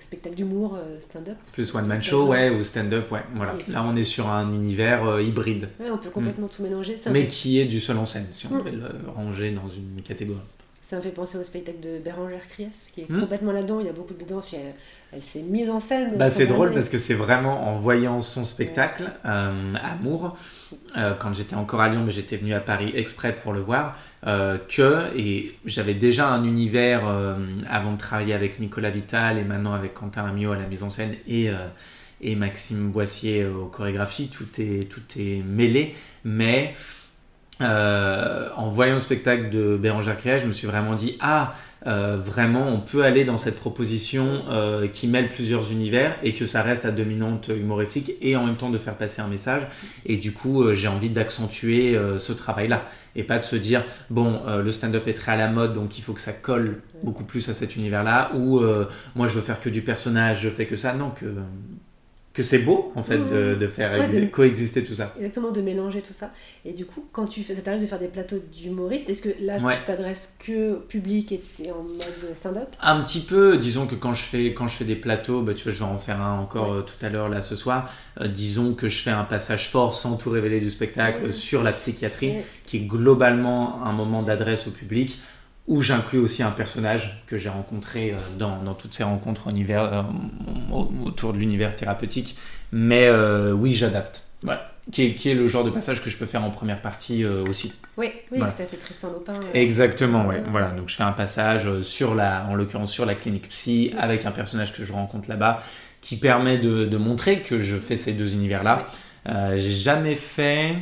spectacle 0.00 0.36
d'humour, 0.36 0.76
euh, 0.76 1.00
stand-up. 1.00 1.36
Plus 1.52 1.74
one-man 1.74 2.02
show, 2.02 2.26
ouais, 2.26 2.50
ou 2.50 2.62
stand-up, 2.62 3.10
ouais. 3.12 3.22
Voilà. 3.34 3.54
Là, 3.68 3.84
on 3.84 3.96
est 3.96 4.02
sur 4.02 4.28
un 4.28 4.52
univers 4.52 5.04
euh, 5.04 5.22
hybride. 5.22 5.68
Ouais, 5.80 5.90
on 5.90 5.98
peut 5.98 6.10
complètement 6.10 6.46
mm. 6.46 6.50
tout 6.50 6.62
mélanger. 6.62 6.96
Ça 6.96 7.10
Mais 7.10 7.26
qui 7.26 7.60
est 7.60 7.64
du 7.64 7.80
seul 7.80 7.98
en 7.98 8.06
scène, 8.06 8.26
si 8.32 8.46
on 8.46 8.56
mm. 8.56 8.62
veut 8.62 8.70
le 8.70 9.10
ranger 9.10 9.50
dans 9.52 9.68
une 9.68 10.02
catégorie. 10.02 10.40
Ça 10.88 10.96
me 10.96 11.02
fait 11.02 11.10
penser 11.10 11.36
au 11.36 11.44
spectacle 11.44 11.80
de 11.80 11.98
Bérangère 11.98 12.48
Krief, 12.48 12.72
qui 12.94 13.02
est 13.02 13.10
mm. 13.10 13.20
complètement 13.20 13.52
là-dedans. 13.52 13.80
Il 13.80 13.86
y 13.86 13.90
a 13.90 13.92
beaucoup 13.92 14.14
de 14.14 14.24
danse, 14.24 14.46
puis 14.46 14.56
elle, 15.12 15.22
s'est 15.22 15.42
mise 15.42 15.68
en 15.68 15.80
scène. 15.80 16.16
Bah, 16.16 16.30
c'est 16.30 16.46
drôle 16.46 16.72
parce 16.72 16.88
que 16.88 16.96
c'est 16.96 17.14
vraiment 17.14 17.68
en 17.68 17.78
voyant 17.78 18.22
son 18.22 18.46
spectacle, 18.46 19.04
Amour, 19.22 20.36
quand 20.94 21.34
j'étais 21.34 21.56
encore 21.56 21.82
à 21.82 21.90
Lyon, 21.90 22.02
mais 22.06 22.12
j'étais 22.12 22.38
venu 22.38 22.54
à 22.54 22.60
Paris 22.60 22.92
exprès 22.94 23.34
pour 23.34 23.52
le 23.52 23.60
voir. 23.60 23.98
Euh, 24.26 24.58
que, 24.58 25.16
et 25.16 25.54
j'avais 25.64 25.94
déjà 25.94 26.28
un 26.28 26.42
univers 26.42 27.06
euh, 27.06 27.36
avant 27.70 27.92
de 27.92 27.98
travailler 27.98 28.34
avec 28.34 28.58
Nicolas 28.58 28.90
Vital 28.90 29.38
et 29.38 29.44
maintenant 29.44 29.74
avec 29.74 29.94
Quentin 29.94 30.24
Amiot 30.24 30.52
à 30.52 30.56
la 30.56 30.66
mise 30.66 30.82
en 30.82 30.90
scène 30.90 31.14
et, 31.28 31.50
euh, 31.50 31.68
et 32.20 32.34
Maxime 32.34 32.90
Boissier 32.90 33.46
aux 33.46 33.66
chorégraphies, 33.66 34.28
tout 34.28 34.48
est, 34.60 34.90
tout 34.90 35.02
est 35.16 35.42
mêlé, 35.44 35.94
mais 36.24 36.74
en 37.60 38.70
voyant 38.70 38.94
le 38.94 39.00
spectacle 39.00 39.50
de 39.50 39.76
Bérangère 39.76 40.16
Krief, 40.16 40.42
je 40.42 40.46
me 40.46 40.52
suis 40.52 40.66
vraiment 40.66 40.94
dit, 40.94 41.16
ah, 41.20 41.54
vraiment, 41.84 42.68
on 42.68 42.80
peut 42.80 43.04
aller 43.04 43.24
dans 43.24 43.36
cette 43.36 43.56
proposition 43.56 44.42
qui 44.92 45.08
mêle 45.08 45.28
plusieurs 45.28 45.72
univers 45.72 46.16
et 46.22 46.34
que 46.34 46.46
ça 46.46 46.62
reste 46.62 46.84
à 46.84 46.90
dominante 46.90 47.48
humoristique 47.48 48.12
et 48.20 48.36
en 48.36 48.46
même 48.46 48.56
temps 48.56 48.70
de 48.70 48.78
faire 48.78 48.94
passer 48.94 49.22
un 49.22 49.28
message. 49.28 49.62
Et 50.06 50.16
du 50.16 50.32
coup, 50.32 50.72
j'ai 50.74 50.88
envie 50.88 51.10
d'accentuer 51.10 51.98
ce 52.18 52.32
travail-là 52.32 52.82
et 53.18 53.22
pas 53.24 53.38
de 53.38 53.42
se 53.42 53.56
dire 53.56 53.84
bon 54.10 54.40
euh, 54.46 54.62
le 54.62 54.72
stand-up 54.72 55.06
est 55.08 55.14
très 55.14 55.32
à 55.32 55.36
la 55.36 55.48
mode 55.48 55.74
donc 55.74 55.98
il 55.98 56.02
faut 56.02 56.12
que 56.12 56.20
ça 56.20 56.32
colle 56.32 56.80
beaucoup 57.02 57.24
plus 57.24 57.48
à 57.48 57.54
cet 57.54 57.76
univers 57.76 58.04
là 58.04 58.30
ou 58.34 58.60
euh, 58.60 58.86
moi 59.16 59.28
je 59.28 59.34
veux 59.34 59.42
faire 59.42 59.60
que 59.60 59.68
du 59.68 59.82
personnage 59.82 60.40
je 60.42 60.48
fais 60.48 60.66
que 60.66 60.76
ça 60.76 60.94
non 60.94 61.10
que 61.10 61.26
que 62.38 62.44
c'est 62.44 62.60
beau 62.60 62.92
en 62.94 63.02
fait 63.02 63.18
de, 63.18 63.56
de, 63.56 63.66
faire 63.66 63.90
coexister 64.30 64.84
tout 64.84 64.94
ça. 64.94 65.12
Exactement, 65.16 65.50
de 65.50 65.60
mélanger 65.60 66.02
tout 66.02 66.12
ça. 66.12 66.30
Et 66.64 66.72
du 66.72 66.84
coup, 66.84 67.04
quand 67.10 67.26
tu 67.26 67.42
fais, 67.42 67.56
ça 67.56 67.62
t'arrive 67.62 67.80
de 67.80 67.86
faire 67.86 67.98
des 67.98 68.06
plateaux 68.06 68.38
d'humoristes, 68.52 69.10
est-ce 69.10 69.22
que 69.22 69.30
là 69.40 69.58
tu 69.58 69.84
t'adresses 69.84 70.36
que 70.38 70.76
public 70.76 71.32
et 71.32 71.40
c'est 71.42 71.72
en 71.72 71.82
mode 71.82 72.36
stand-up? 72.36 72.68
Un 72.80 73.00
petit 73.00 73.18
peu, 73.18 73.58
disons 73.58 73.88
que 73.88 73.96
quand 73.96 74.14
je 74.14 74.22
fais, 74.22 74.54
quand 74.54 74.68
je 74.68 74.76
fais 74.76 74.84
des 74.84 74.94
plateaux, 74.94 75.42
bah, 75.42 75.52
tu 75.52 75.64
vois, 75.64 75.72
je 75.72 75.78
vais 75.80 75.90
en 75.90 75.98
faire 75.98 76.22
un 76.22 76.38
encore 76.38 76.74
euh, 76.74 76.82
tout 76.82 77.04
à 77.04 77.08
l'heure 77.08 77.28
là 77.28 77.42
ce 77.42 77.56
soir, 77.56 77.92
euh, 78.20 78.28
disons 78.28 78.74
que 78.74 78.88
je 78.88 79.02
fais 79.02 79.10
un 79.10 79.24
passage 79.24 79.68
fort 79.68 79.96
sans 79.96 80.16
tout 80.16 80.30
révéler 80.30 80.60
du 80.60 80.70
spectacle 80.70 81.32
sur 81.32 81.64
la 81.64 81.72
psychiatrie, 81.72 82.34
qui 82.66 82.76
est 82.76 82.86
globalement 82.86 83.84
un 83.84 83.92
moment 83.92 84.22
d'adresse 84.22 84.68
au 84.68 84.70
public 84.70 85.18
où 85.68 85.82
j'inclus 85.82 86.18
aussi 86.18 86.42
un 86.42 86.50
personnage 86.50 87.22
que 87.26 87.36
j'ai 87.36 87.50
rencontré 87.50 88.10
euh, 88.10 88.16
dans, 88.38 88.56
dans, 88.62 88.74
toutes 88.74 88.94
ces 88.94 89.04
rencontres 89.04 89.48
euh, 89.48 90.02
autour 91.04 91.34
de 91.34 91.38
l'univers 91.38 91.76
thérapeutique. 91.76 92.36
Mais 92.72 93.06
euh, 93.06 93.52
oui, 93.52 93.74
j'adapte. 93.74 94.24
Voilà. 94.42 94.72
Qui 94.90 95.02
est, 95.04 95.14
qui 95.14 95.28
est, 95.28 95.34
le 95.34 95.46
genre 95.48 95.64
de 95.64 95.70
passage 95.70 96.02
que 96.02 96.08
je 96.08 96.16
peux 96.16 96.24
faire 96.24 96.42
en 96.42 96.48
première 96.48 96.80
partie 96.80 97.22
aussi. 97.22 97.74
Oui, 97.98 98.10
oui, 98.32 98.38
voilà. 98.38 98.54
tu 98.54 98.62
as 98.62 98.64
fait 98.64 98.78
Tristan 98.78 99.10
Lopin. 99.12 99.34
Exactement, 99.52 100.24
oui. 100.26 100.36
Voilà, 100.50 100.68
donc 100.68 100.88
je 100.88 100.96
fais 100.96 101.02
un 101.02 101.12
passage 101.12 101.82
sur 101.82 102.14
la, 102.14 102.46
en 102.48 102.54
l'occurrence 102.54 102.90
sur 102.90 103.04
la 103.04 103.14
clinique 103.14 103.50
psy, 103.50 103.92
avec 103.98 104.24
un 104.24 104.30
personnage 104.30 104.72
que 104.72 104.86
je 104.86 104.92
rencontre 104.94 105.28
là-bas, 105.28 105.62
qui 106.00 106.16
permet 106.16 106.56
de, 106.56 106.86
de, 106.86 106.96
montrer 106.96 107.40
que 107.40 107.58
je 107.58 107.76
fais 107.76 107.98
ces 107.98 108.14
deux 108.14 108.32
univers-là. 108.32 108.86
j'ai 109.26 109.74
jamais 109.74 110.14
fait 110.14 110.78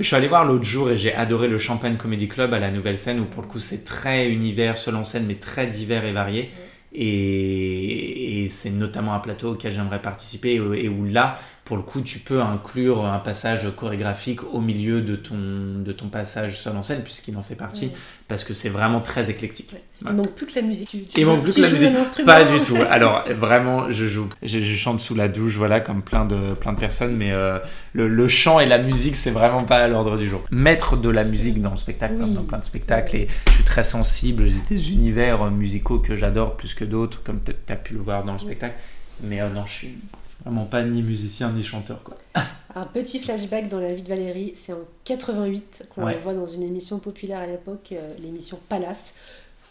je 0.00 0.04
suis 0.04 0.16
allé 0.16 0.26
voir 0.28 0.44
l'autre 0.44 0.64
jour 0.64 0.90
et 0.90 0.96
j'ai 0.96 1.14
adoré 1.14 1.46
le 1.46 1.58
Champagne 1.58 1.96
Comedy 1.96 2.26
Club 2.26 2.52
à 2.52 2.58
la 2.58 2.70
nouvelle 2.70 2.98
scène 2.98 3.20
où 3.20 3.24
pour 3.24 3.42
le 3.42 3.48
coup 3.48 3.60
c'est 3.60 3.84
très 3.84 4.28
univers 4.28 4.76
seul 4.76 4.96
en 4.96 5.04
scène 5.04 5.24
mais 5.26 5.36
très 5.36 5.66
divers 5.66 6.04
et 6.04 6.12
varié. 6.12 6.50
Et, 6.96 8.44
et 8.44 8.50
c'est 8.50 8.70
notamment 8.70 9.14
un 9.14 9.18
plateau 9.18 9.52
auquel 9.52 9.72
j'aimerais 9.72 10.00
participer 10.00 10.54
et 10.54 10.88
où 10.88 11.04
là 11.04 11.38
pour 11.64 11.78
le 11.78 11.82
coup, 11.82 12.02
tu 12.02 12.18
peux 12.18 12.42
inclure 12.42 13.06
un 13.06 13.18
passage 13.18 13.66
chorégraphique 13.74 14.44
au 14.52 14.60
milieu 14.60 15.00
de 15.00 15.16
ton, 15.16 15.36
de 15.78 15.92
ton 15.92 16.08
passage 16.08 16.60
seul 16.60 16.76
en 16.76 16.82
scène, 16.82 17.02
puisqu'il 17.02 17.38
en 17.38 17.42
fait 17.42 17.54
partie, 17.54 17.90
parce 18.28 18.44
que 18.44 18.52
c'est 18.52 18.68
vraiment 18.68 19.00
très 19.00 19.30
éclectique. 19.30 19.74
Il 20.02 20.12
manque 20.12 20.32
plus 20.32 20.44
que 20.44 20.56
la 20.56 20.62
musique. 20.62 20.90
Tu, 20.90 21.04
Il 21.16 21.24
manque 21.24 21.42
plus 21.42 21.54
que 21.54 21.62
la 21.62 21.70
musique. 21.70 22.24
Pas 22.26 22.44
du 22.44 22.60
tout. 22.60 22.76
Alors, 22.90 23.24
vraiment, 23.30 23.90
je 23.90 24.06
joue. 24.06 24.28
Je, 24.42 24.60
chante 24.60 25.00
sous 25.00 25.14
la 25.14 25.28
douche, 25.28 25.54
voilà, 25.54 25.80
comme 25.80 26.02
plein 26.02 26.26
de, 26.26 26.52
plein 26.52 26.74
de 26.74 26.78
personnes, 26.78 27.16
mais 27.16 27.32
euh, 27.32 27.58
le, 27.94 28.28
chant 28.28 28.60
et 28.60 28.66
la 28.66 28.78
musique, 28.78 29.16
c'est 29.16 29.30
vraiment 29.30 29.64
pas 29.64 29.78
à 29.78 29.88
l'ordre 29.88 30.18
du 30.18 30.28
jour. 30.28 30.44
Mettre 30.50 30.98
de 30.98 31.08
la 31.08 31.24
musique 31.24 31.62
dans 31.62 31.70
le 31.70 31.76
spectacle, 31.76 32.18
comme 32.18 32.34
dans 32.34 32.42
plein 32.42 32.58
de 32.58 32.64
spectacles, 32.64 33.16
et 33.16 33.28
je 33.48 33.52
suis 33.52 33.64
très 33.64 33.84
sensible, 33.84 34.48
j'ai 34.48 34.76
des 34.76 34.92
univers 34.92 35.50
musicaux 35.50 35.98
que 35.98 36.14
j'adore 36.14 36.58
plus 36.58 36.74
que 36.74 36.84
d'autres, 36.84 37.22
comme 37.22 37.40
tu 37.42 37.72
as 37.72 37.76
pu 37.76 37.94
le 37.94 38.00
voir 38.00 38.22
dans 38.24 38.34
le 38.34 38.38
spectacle. 38.38 38.74
Mais 39.22 39.40
euh, 39.40 39.48
non, 39.48 39.64
je 39.64 39.72
suis 39.72 39.98
Vraiment 40.44 40.66
pas 40.66 40.82
ni 40.82 41.02
musicien 41.02 41.50
ni 41.52 41.62
chanteur 41.62 42.02
quoi. 42.02 42.16
Un 42.76 42.86
petit 42.86 43.20
flashback 43.20 43.68
dans 43.68 43.78
la 43.78 43.94
vie 43.94 44.02
de 44.02 44.08
Valérie, 44.08 44.54
c'est 44.56 44.72
en 44.72 44.80
88 45.04 45.86
qu'on 45.94 46.06
la 46.06 46.16
voit 46.16 46.34
dans 46.34 46.46
une 46.46 46.64
émission 46.64 46.98
populaire 46.98 47.38
à 47.38 47.46
l'époque, 47.46 47.90
euh, 47.92 48.10
l'émission 48.20 48.58
Palace, 48.68 49.14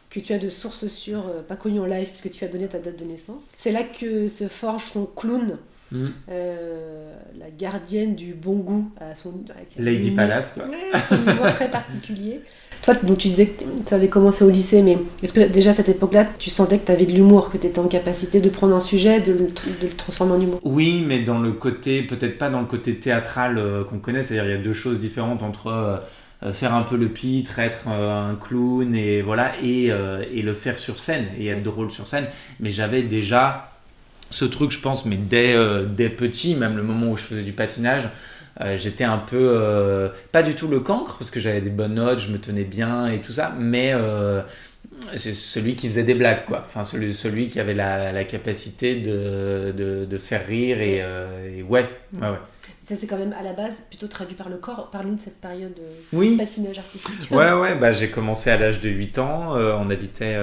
que 0.10 0.22
tu 0.22 0.32
as 0.32 0.40
de 0.40 0.50
sources 0.50 0.88
sûres, 0.88 1.28
euh, 1.28 1.42
pas 1.42 1.58
connues 1.58 1.82
en 1.82 1.86
live, 1.86 2.08
puisque 2.08 2.34
tu 2.34 2.46
as 2.46 2.48
donné 2.48 2.70
ta 2.70 2.80
date 2.80 2.98
de 2.98 3.04
naissance. 3.04 3.44
C'est 3.58 3.74
là 3.74 3.84
que 3.84 4.30
se 4.30 4.48
forge 4.48 4.86
son 4.86 5.06
clown 5.06 5.58
Mm. 5.92 6.06
Euh, 6.30 7.14
la 7.38 7.50
gardienne 7.52 8.16
du 8.16 8.34
bon 8.34 8.56
goût 8.56 8.92
à 9.00 9.16
son. 9.16 9.34
Lady 9.78 10.12
Palace, 10.12 10.54
quoi. 10.56 10.66
c'est 11.08 11.16
un 11.16 11.34
humour 11.34 11.54
très 11.54 11.70
particulier. 11.70 12.42
Toi, 12.82 12.96
donc 12.96 13.20
tu 13.20 13.30
disais 13.30 13.46
que 13.46 13.64
tu 13.88 13.94
avais 13.94 14.10
commencé 14.10 14.44
au 14.44 14.50
lycée, 14.50 14.82
mais 14.82 14.98
est-ce 15.22 15.34
que 15.34 15.42
déjà 15.42 15.70
à 15.70 15.74
cette 15.74 15.90
époque-là, 15.90 16.28
tu 16.38 16.50
sentais 16.50 16.80
que 16.80 16.86
tu 16.86 16.92
avais 16.92 17.06
de 17.06 17.12
l'humour, 17.12 17.50
que 17.50 17.58
tu 17.58 17.68
étais 17.68 17.80
en 17.80 17.88
capacité 17.88 18.42
de 18.42 18.50
prendre 18.50 18.76
un 18.76 18.82
sujet, 18.82 19.22
de, 19.22 19.34
de, 19.34 19.48
le 19.84 19.90
transformer 19.90 20.34
en 20.34 20.42
humour? 20.42 20.60
Oui, 20.64 21.04
mais 21.08 21.24
dans 21.24 21.40
le 21.40 21.52
côté, 21.52 22.02
peut-être 22.02 22.38
pas 22.38 22.50
dans 22.50 22.60
le 22.60 22.66
côté 22.66 22.96
théâtral 22.96 23.58
euh, 23.58 23.84
qu'on 23.84 24.00
connaît, 24.00 24.22
c'est-à-dire 24.22 24.46
il 24.46 24.52
y 24.52 24.60
a 24.60 24.62
deux 24.64 24.74
choses 24.74 25.00
différentes 25.00 25.44
entre. 25.44 25.68
Euh, 25.68 25.98
faire 26.52 26.74
un 26.74 26.82
peu 26.82 26.98
le 26.98 27.08
pitre, 27.08 27.60
être 27.60 27.88
un 27.88 28.36
clown 28.36 28.94
et 28.96 29.22
voilà 29.22 29.54
et, 29.64 29.86
et, 29.86 30.42
le 30.42 30.54
faire 30.54 30.78
sur 30.78 31.00
scène 31.00 31.28
et 31.40 31.48
être 31.48 31.64
drôle 31.64 31.90
sur 31.90 32.06
scène. 32.06 32.26
Mais 32.60 32.70
j'avais 32.70 33.02
déjà 33.02 33.73
ce 34.34 34.46
truc, 34.46 34.72
je 34.72 34.80
pense, 34.80 35.06
mais 35.06 35.16
dès, 35.16 35.54
euh, 35.54 35.86
dès 35.86 36.10
petit, 36.10 36.56
même 36.56 36.76
le 36.76 36.84
moment 36.84 37.12
où 37.12 37.18
je 37.18 37.24
faisais 37.24 37.44
du 37.44 37.54
patinage, 37.54 38.10
euh, 38.62 38.78
j'étais 38.78 39.04
un 39.04 39.20
peu, 39.20 39.38
euh, 39.40 40.10
pas 40.32 40.42
du 40.42 40.56
tout 40.56 40.68
le 40.68 40.80
cancre, 40.80 41.18
parce 41.18 41.30
que 41.30 41.40
j'avais 41.40 41.62
des 41.62 41.70
bonnes 41.70 41.96
notes, 41.96 42.20
je 42.20 42.30
me 42.30 42.40
tenais 42.40 42.64
bien 42.64 43.08
et 43.08 43.22
tout 43.22 43.32
ça, 43.32 43.56
mais 43.60 43.94
c'est 45.16 45.34
celui 45.34 45.76
qui 45.76 45.88
faisait 45.88 46.04
des 46.04 46.16
blagues, 46.16 46.46
quoi. 46.46 46.64
Enfin, 46.66 46.84
celui, 46.84 47.48
qui 47.48 47.60
avait 47.60 47.76
la, 47.76 48.24
capacité 48.24 48.96
de, 48.96 49.72
de, 49.76 50.06
de, 50.06 50.18
faire 50.18 50.46
rire 50.48 50.82
et, 50.82 51.04
et 51.58 51.62
ouais, 51.62 51.88
ouais, 52.20 52.28
ouais. 52.28 52.38
Ça, 52.84 52.96
c'est 52.96 53.08
quand 53.08 53.18
même 53.18 53.34
à 53.40 53.44
la 53.44 53.54
base 53.54 53.84
plutôt 53.90 54.08
traduit 54.08 54.36
par 54.36 54.50
le 54.50 54.58
corps. 54.58 54.90
Parle-nous 54.92 55.16
de 55.16 55.22
cette 55.22 55.40
période 55.40 55.74
de 55.74 56.38
patinage 56.38 56.80
artistique. 56.80 57.32
Ouais, 57.32 57.54
ouais, 57.54 57.76
bah, 57.76 57.92
j'ai 57.92 58.10
commencé 58.10 58.50
à 58.50 58.58
l'âge 58.58 58.82
de 58.82 58.90
8 58.90 59.20
ans. 59.20 59.56
on 59.56 59.90
habitait 59.90 60.36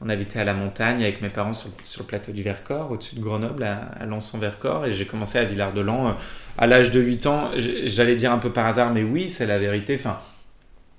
on 0.00 0.08
habitait 0.10 0.40
à 0.40 0.44
la 0.44 0.52
montagne 0.52 1.02
avec 1.02 1.22
mes 1.22 1.30
parents 1.30 1.54
sur, 1.54 1.70
le 1.70 2.04
plateau 2.04 2.32
du 2.32 2.42
Vercors, 2.42 2.90
au-dessus 2.90 3.16
de 3.16 3.20
Grenoble, 3.20 3.62
à, 3.62 3.76
à 3.98 4.04
Lançon-Vercors. 4.04 4.86
Et 4.86 4.92
j'ai 4.92 5.06
commencé 5.06 5.38
à 5.38 5.44
Villard-de-Lans 5.44 6.08
euh, 6.08 6.12
à 6.58 6.66
l'âge 6.66 6.90
de 6.90 7.00
8 7.00 7.26
ans. 7.26 7.50
J'allais 7.56 8.16
dire 8.16 8.30
un 8.32 8.38
peu 8.38 8.52
par 8.52 8.66
hasard, 8.66 8.92
mais 8.92 9.02
oui, 9.02 9.30
c'est 9.30 9.46
la 9.46 9.58
vérité. 9.58 9.96
Enfin, 9.98 10.20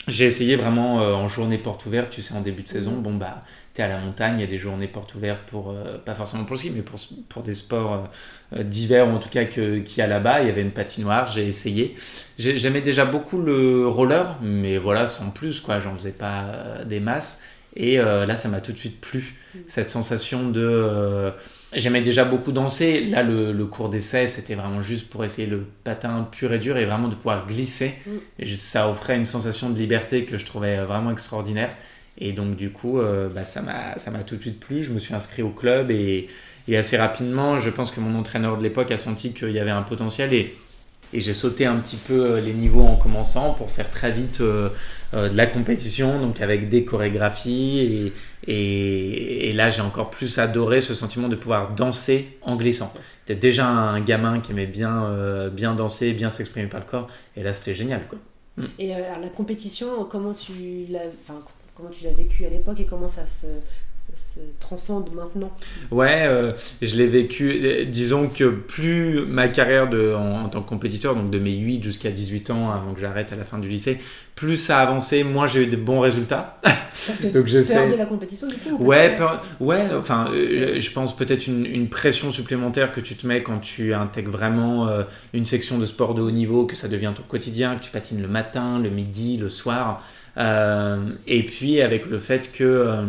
j'ai 0.08 0.26
essayé 0.26 0.56
vraiment 0.56 1.02
euh, 1.02 1.14
en 1.14 1.28
journée 1.28 1.60
porte 1.60 1.86
ouverte, 1.86 2.10
tu 2.10 2.24
sais, 2.24 2.34
en 2.34 2.42
début 2.42 2.64
de 2.64 2.68
saison. 2.68 2.94
Bon, 2.94 3.14
bah, 3.14 3.44
à 3.82 3.88
la 3.88 4.00
montagne, 4.00 4.36
il 4.38 4.42
y 4.42 4.44
a 4.44 4.48
des 4.48 4.58
journées 4.58 4.88
porte 4.88 5.16
ouverte 5.16 5.44
pour, 5.50 5.72
euh, 5.72 5.98
pas 5.98 6.16
forcément 6.16 6.44
pour 6.44 6.56
le 6.56 6.60
ski, 6.60 6.72
mais 6.72 6.82
pour, 6.82 7.00
pour 7.30 7.44
des 7.44 7.54
sports 7.54 8.10
divers, 8.52 9.08
en 9.08 9.20
tout 9.20 9.30
cas, 9.30 9.46
qu'il 9.46 9.98
y 9.98 10.02
a 10.02 10.08
là-bas. 10.08 10.42
Il 10.42 10.48
y 10.48 10.50
avait 10.50 10.62
une 10.62 10.72
patinoire, 10.72 11.28
j'ai 11.28 11.46
essayé. 11.46 11.96
J'aimais 12.38 12.82
déjà 12.82 13.06
beaucoup 13.06 13.42
le 13.42 13.88
roller, 13.88 14.38
mais 14.42 14.78
voilà, 14.78 15.08
sans 15.08 15.32
plus, 15.32 15.60
quoi. 15.60 15.80
J'en 15.80 15.96
faisais 15.96 16.12
pas 16.12 16.84
des 16.86 17.00
masses. 17.00 17.44
Et 17.78 18.00
euh, 18.00 18.26
là, 18.26 18.36
ça 18.36 18.50
m'a 18.50 18.60
tout 18.60 18.74
de 18.74 18.78
suite 18.78 19.00
plu, 19.00 19.36
mm. 19.54 19.60
cette 19.68 19.90
sensation 19.92 20.50
de... 20.50 20.62
Euh, 20.64 21.32
j'aimais 21.74 22.02
déjà 22.02 22.26
beaucoup 22.26 22.52
danser. 22.52 23.06
Là, 23.06 23.22
le, 23.22 23.66
cours 23.66 23.90
d'essai, 23.90 24.28
c'était 24.28 24.56
vraiment 24.56 24.82
juste 24.82 25.12
pour 25.12 25.24
essayer 25.24 25.48
le 25.48 25.64
patin 25.84 26.28
pur 26.32 26.52
et 26.54 26.60
dur 26.60 26.76
et 26.78 26.86
vraiment 26.86 27.08
de 27.08 27.14
pouvoir 27.14 27.46
glisser. 27.46 27.94
Mm. 28.06 28.12
Et 28.40 28.56
ça 28.56 28.90
offrait 28.90 29.16
une 29.16 29.28
sensation 29.28 29.70
de 29.70 29.78
liberté 29.78 30.26
que 30.26 30.40
je 30.40 30.46
trouvais 30.46 30.78
vraiment 30.78 31.12
extraordinaire. 31.12 31.70
Et 32.20 32.34
donc, 32.34 32.56
du 32.56 32.72
coup, 32.72 33.00
euh, 33.00 33.30
bah, 33.30 33.46
ça 33.46 33.62
m'a 33.62 34.24
tout 34.24 34.36
de 34.36 34.42
suite 34.42 34.60
plu. 34.60 34.84
Je 34.84 34.92
me 34.92 35.00
suis 35.00 35.14
inscrit 35.14 35.42
au 35.42 35.50
club 35.50 35.92
et, 35.92 36.28
et 36.68 36.78
assez 36.78 36.98
rapidement, 36.98 37.60
je 37.60 37.70
pense 37.70 37.92
que 37.92 38.00
mon 38.00 38.18
entraîneur 38.18 38.58
de 38.58 38.64
l'époque 38.64 38.92
a 38.92 38.98
senti 38.98 39.34
qu'il 39.34 39.52
y 39.52 39.60
avait 39.60 39.72
un 39.72 39.84
potentiel. 39.84 40.34
Et 40.34 40.56
et 41.14 41.22
j'ai 41.22 41.34
sauté 41.34 41.66
un 41.66 41.78
petit 41.78 41.96
peu 41.96 42.34
euh, 42.34 42.42
les 42.42 42.52
niveaux 42.52 42.84
en 42.84 42.98
commençant 42.98 43.54
pour 43.54 43.72
faire 43.72 43.90
très 43.90 44.12
vite 44.12 44.42
euh, 44.42 44.70
de 45.14 45.38
la 45.38 45.46
compétition, 45.46 46.20
donc 46.20 46.42
avec 46.42 46.68
des 46.68 46.84
chorégraphies. 46.84 48.12
Et, 48.46 49.50
et, 49.50 49.54
là, 49.54 49.70
j'ai 49.70 49.82
encore 49.82 50.10
plus 50.10 50.38
adoré 50.38 50.82
ce 50.82 50.94
sentiment 50.94 51.30
de 51.30 51.38
pouvoir 51.38 51.74
danser 51.74 52.38
en 52.42 52.58
glissant. 52.58 52.94
J'étais 53.26 53.40
déjà 53.40 53.68
un 53.68 54.02
gamin 54.02 54.42
qui 54.42 54.52
aimait 54.52 54.66
bien, 54.66 55.50
bien 55.50 55.76
danser, 55.76 56.12
bien 56.12 56.30
s'exprimer 56.30 56.68
par 56.68 56.82
le 56.82 56.86
corps. 56.86 57.08
Et 57.38 57.44
là, 57.44 57.54
c'était 57.54 57.74
génial. 57.74 58.02
Quoi. 58.08 58.20
Et 58.80 58.94
alors, 58.94 59.20
la 59.20 59.30
compétition, 59.30 60.06
comment 60.10 60.34
tu 60.34 60.88
l'as 60.90 61.08
comment 61.78 61.90
tu 61.90 62.04
l'as 62.04 62.12
vécu 62.12 62.44
à 62.46 62.50
l'époque 62.50 62.80
et 62.80 62.86
comment 62.86 63.08
ça 63.08 63.28
se, 63.28 63.46
se 64.18 64.40
transcende 64.60 65.14
maintenant 65.14 65.52
Ouais, 65.92 66.24
euh, 66.26 66.52
je 66.82 66.96
l'ai 66.96 67.06
vécu. 67.06 67.86
Disons 67.86 68.30
que 68.30 68.46
plus 68.46 69.26
ma 69.28 69.48
carrière 69.48 69.88
de, 69.88 70.14
en, 70.16 70.50
tant 70.50 70.64
que 70.64 70.70
compétiteur, 70.70 71.16
donc 71.16 71.30
de 71.30 71.38
mes 71.38 71.56
8 71.56 71.84
jusqu'à 71.84 72.10
18 72.10 72.50
ans 72.50 72.72
avant 72.72 72.94
que 72.94 73.00
j'arrête 73.00 73.32
à 73.32 73.36
la 73.36 73.44
fin 73.44 73.60
du 73.60 73.70
lycée, 73.70 74.00
plus 74.34 74.58
ça 74.58 74.80
a 74.80 74.82
avancé, 74.82 75.24
moins 75.24 75.46
j'ai 75.46 75.64
eu 75.64 75.68
de 75.68 75.76
bons 75.76 76.00
résultats. 76.00 76.58
Parce 76.64 77.20
que 77.20 77.28
donc 77.34 77.46
peur 77.46 77.90
de 77.92 77.96
la 77.96 78.06
compétition 78.06 78.48
du 78.48 78.56
coup 78.56 78.84
Ouais, 78.84 79.16
ouais 79.60 79.88
enfin, 79.96 80.32
euh, 80.34 80.80
je 80.80 80.92
pense 80.92 81.16
peut-être 81.16 81.46
une, 81.46 81.90
pression 81.90 82.32
supplémentaire 82.32 82.92
que 82.92 83.02
tu 83.02 83.16
te 83.16 83.28
mets 83.28 83.44
quand 83.44 83.60
tu 83.60 83.94
intègres 83.94 84.32
vraiment 84.32 84.88
euh, 84.88 85.04
une 85.34 85.46
section 85.46 85.78
de 85.78 85.86
sport 85.86 86.16
de 86.16 86.24
haut 86.24 86.32
niveau, 86.32 86.66
que 86.66 86.76
ça 86.76 86.88
devient 86.88 87.14
ton 87.16 87.24
quotidien, 87.24 87.76
que 87.76 87.84
tu 87.84 87.92
patines 87.92 88.22
le 88.22 88.28
matin, 88.28 88.80
le 88.80 88.90
midi, 88.90 89.38
le 89.38 89.50
soir. 89.50 90.04
Et 90.38 91.44
puis 91.44 91.82
avec 91.82 92.06
le 92.06 92.20
fait 92.20 92.52
que 92.52 93.06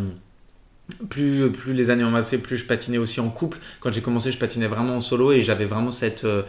plus, 1.09 1.51
plus 1.53 1.75
les 1.75 1.91
années 1.91 2.05
ont 2.05 2.13
passé, 2.13 2.39
plus 2.39 2.57
je 2.57 2.67
patinais 2.67 2.99
aussi 2.99 3.21
en 3.21 3.29
couple. 3.29 3.59
Quand 3.81 3.93
j'ai 3.93 4.01
commencé, 4.01 4.33
je 4.33 4.39
patinais 4.39 4.67
vraiment 4.67 4.97
en 4.97 5.01
solo 5.01 5.33
et 5.33 5.43
j'avais 5.43 5.67
vraiment 5.67 5.91
cette, 5.91 6.25
euh, 6.25 6.43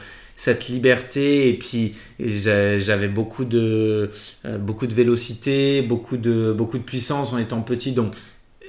liberté. 0.70 1.50
Et 1.50 1.54
puis, 1.54 1.96
j'avais 2.20 3.10
beaucoup 3.10 3.46
de, 3.46 4.12
euh, 4.46 4.58
beaucoup 4.58 4.88
de 4.88 4.94
vélocité, 4.94 5.82
beaucoup 5.82 6.18
de, 6.18 6.54
beaucoup 6.54 6.78
de 6.78 6.84
puissance 6.84 7.34
en 7.34 7.38
étant 7.38 7.62
petit. 7.62 7.92
Donc, 7.92 8.14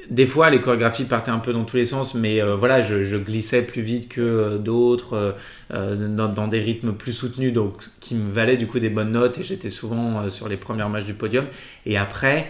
des 0.09 0.27
fois, 0.27 0.51
les 0.51 0.61
chorégraphies 0.61 1.05
partaient 1.05 1.31
un 1.31 1.39
peu 1.39 1.53
dans 1.53 1.65
tous 1.65 1.77
les 1.77 1.85
sens, 1.85 2.15
mais 2.15 2.41
euh, 2.41 2.57
voilà, 2.57 2.81
je, 2.81 3.17
glissais 3.17 3.63
plus 3.63 3.83
vite 3.83 4.09
que 4.09 4.57
d'autres, 4.57 5.37
dans, 5.71 6.29
dans, 6.29 6.49
des 6.49 6.61
rythmes 6.61 6.93
plus 6.93 7.13
soutenus, 7.13 7.53
donc 7.53 7.83
qui 8.01 8.15
me 8.15 8.31
valaient 8.31 8.57
du 8.57 8.67
coup 8.67 8.79
des 8.79 8.91
bonnes 8.91 9.13
notes. 9.13 9.39
Et 9.39 9.43
j'étais 9.43 9.69
souvent 9.69 10.29
sur 10.31 10.49
les 10.49 10.57
premières 10.57 10.89
matchs 10.89 11.05
du 11.05 11.15
podium. 11.15 11.45
Et 11.87 11.97
après, 11.97 12.49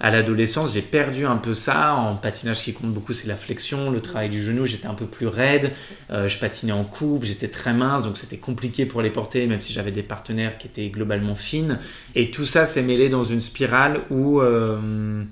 à 0.00 0.10
l'adolescence, 0.10 0.74
j'ai 0.74 0.82
perdu 0.82 1.24
un 1.24 1.36
peu 1.36 1.54
ça. 1.54 1.94
En 1.94 2.16
patinage, 2.16 2.58
ce 2.58 2.64
qui 2.64 2.72
compte 2.72 2.92
beaucoup, 2.92 3.12
c'est 3.12 3.28
la 3.28 3.36
flexion, 3.36 3.90
le 3.90 4.00
travail 4.00 4.28
du 4.28 4.42
genou. 4.42 4.66
J'étais 4.66 4.86
un 4.86 4.94
peu 4.94 5.06
plus 5.06 5.28
raide. 5.28 5.70
Euh, 6.10 6.28
je 6.28 6.38
patinais 6.38 6.72
en 6.72 6.84
coupe, 6.84 7.24
j'étais 7.24 7.48
très 7.48 7.72
mince, 7.72 8.02
donc 8.02 8.18
c'était 8.18 8.36
compliqué 8.36 8.86
pour 8.86 9.02
les 9.02 9.10
porter, 9.10 9.46
même 9.46 9.60
si 9.60 9.72
j'avais 9.72 9.92
des 9.92 10.02
partenaires 10.02 10.58
qui 10.58 10.66
étaient 10.66 10.88
globalement 10.88 11.36
fines. 11.36 11.78
Et 12.14 12.30
tout 12.30 12.44
ça 12.44 12.66
s'est 12.66 12.82
mêlé 12.82 13.08
dans 13.08 13.22
une 13.22 13.40
spirale 13.40 14.00
où, 14.10 14.40
euh, 14.40 15.22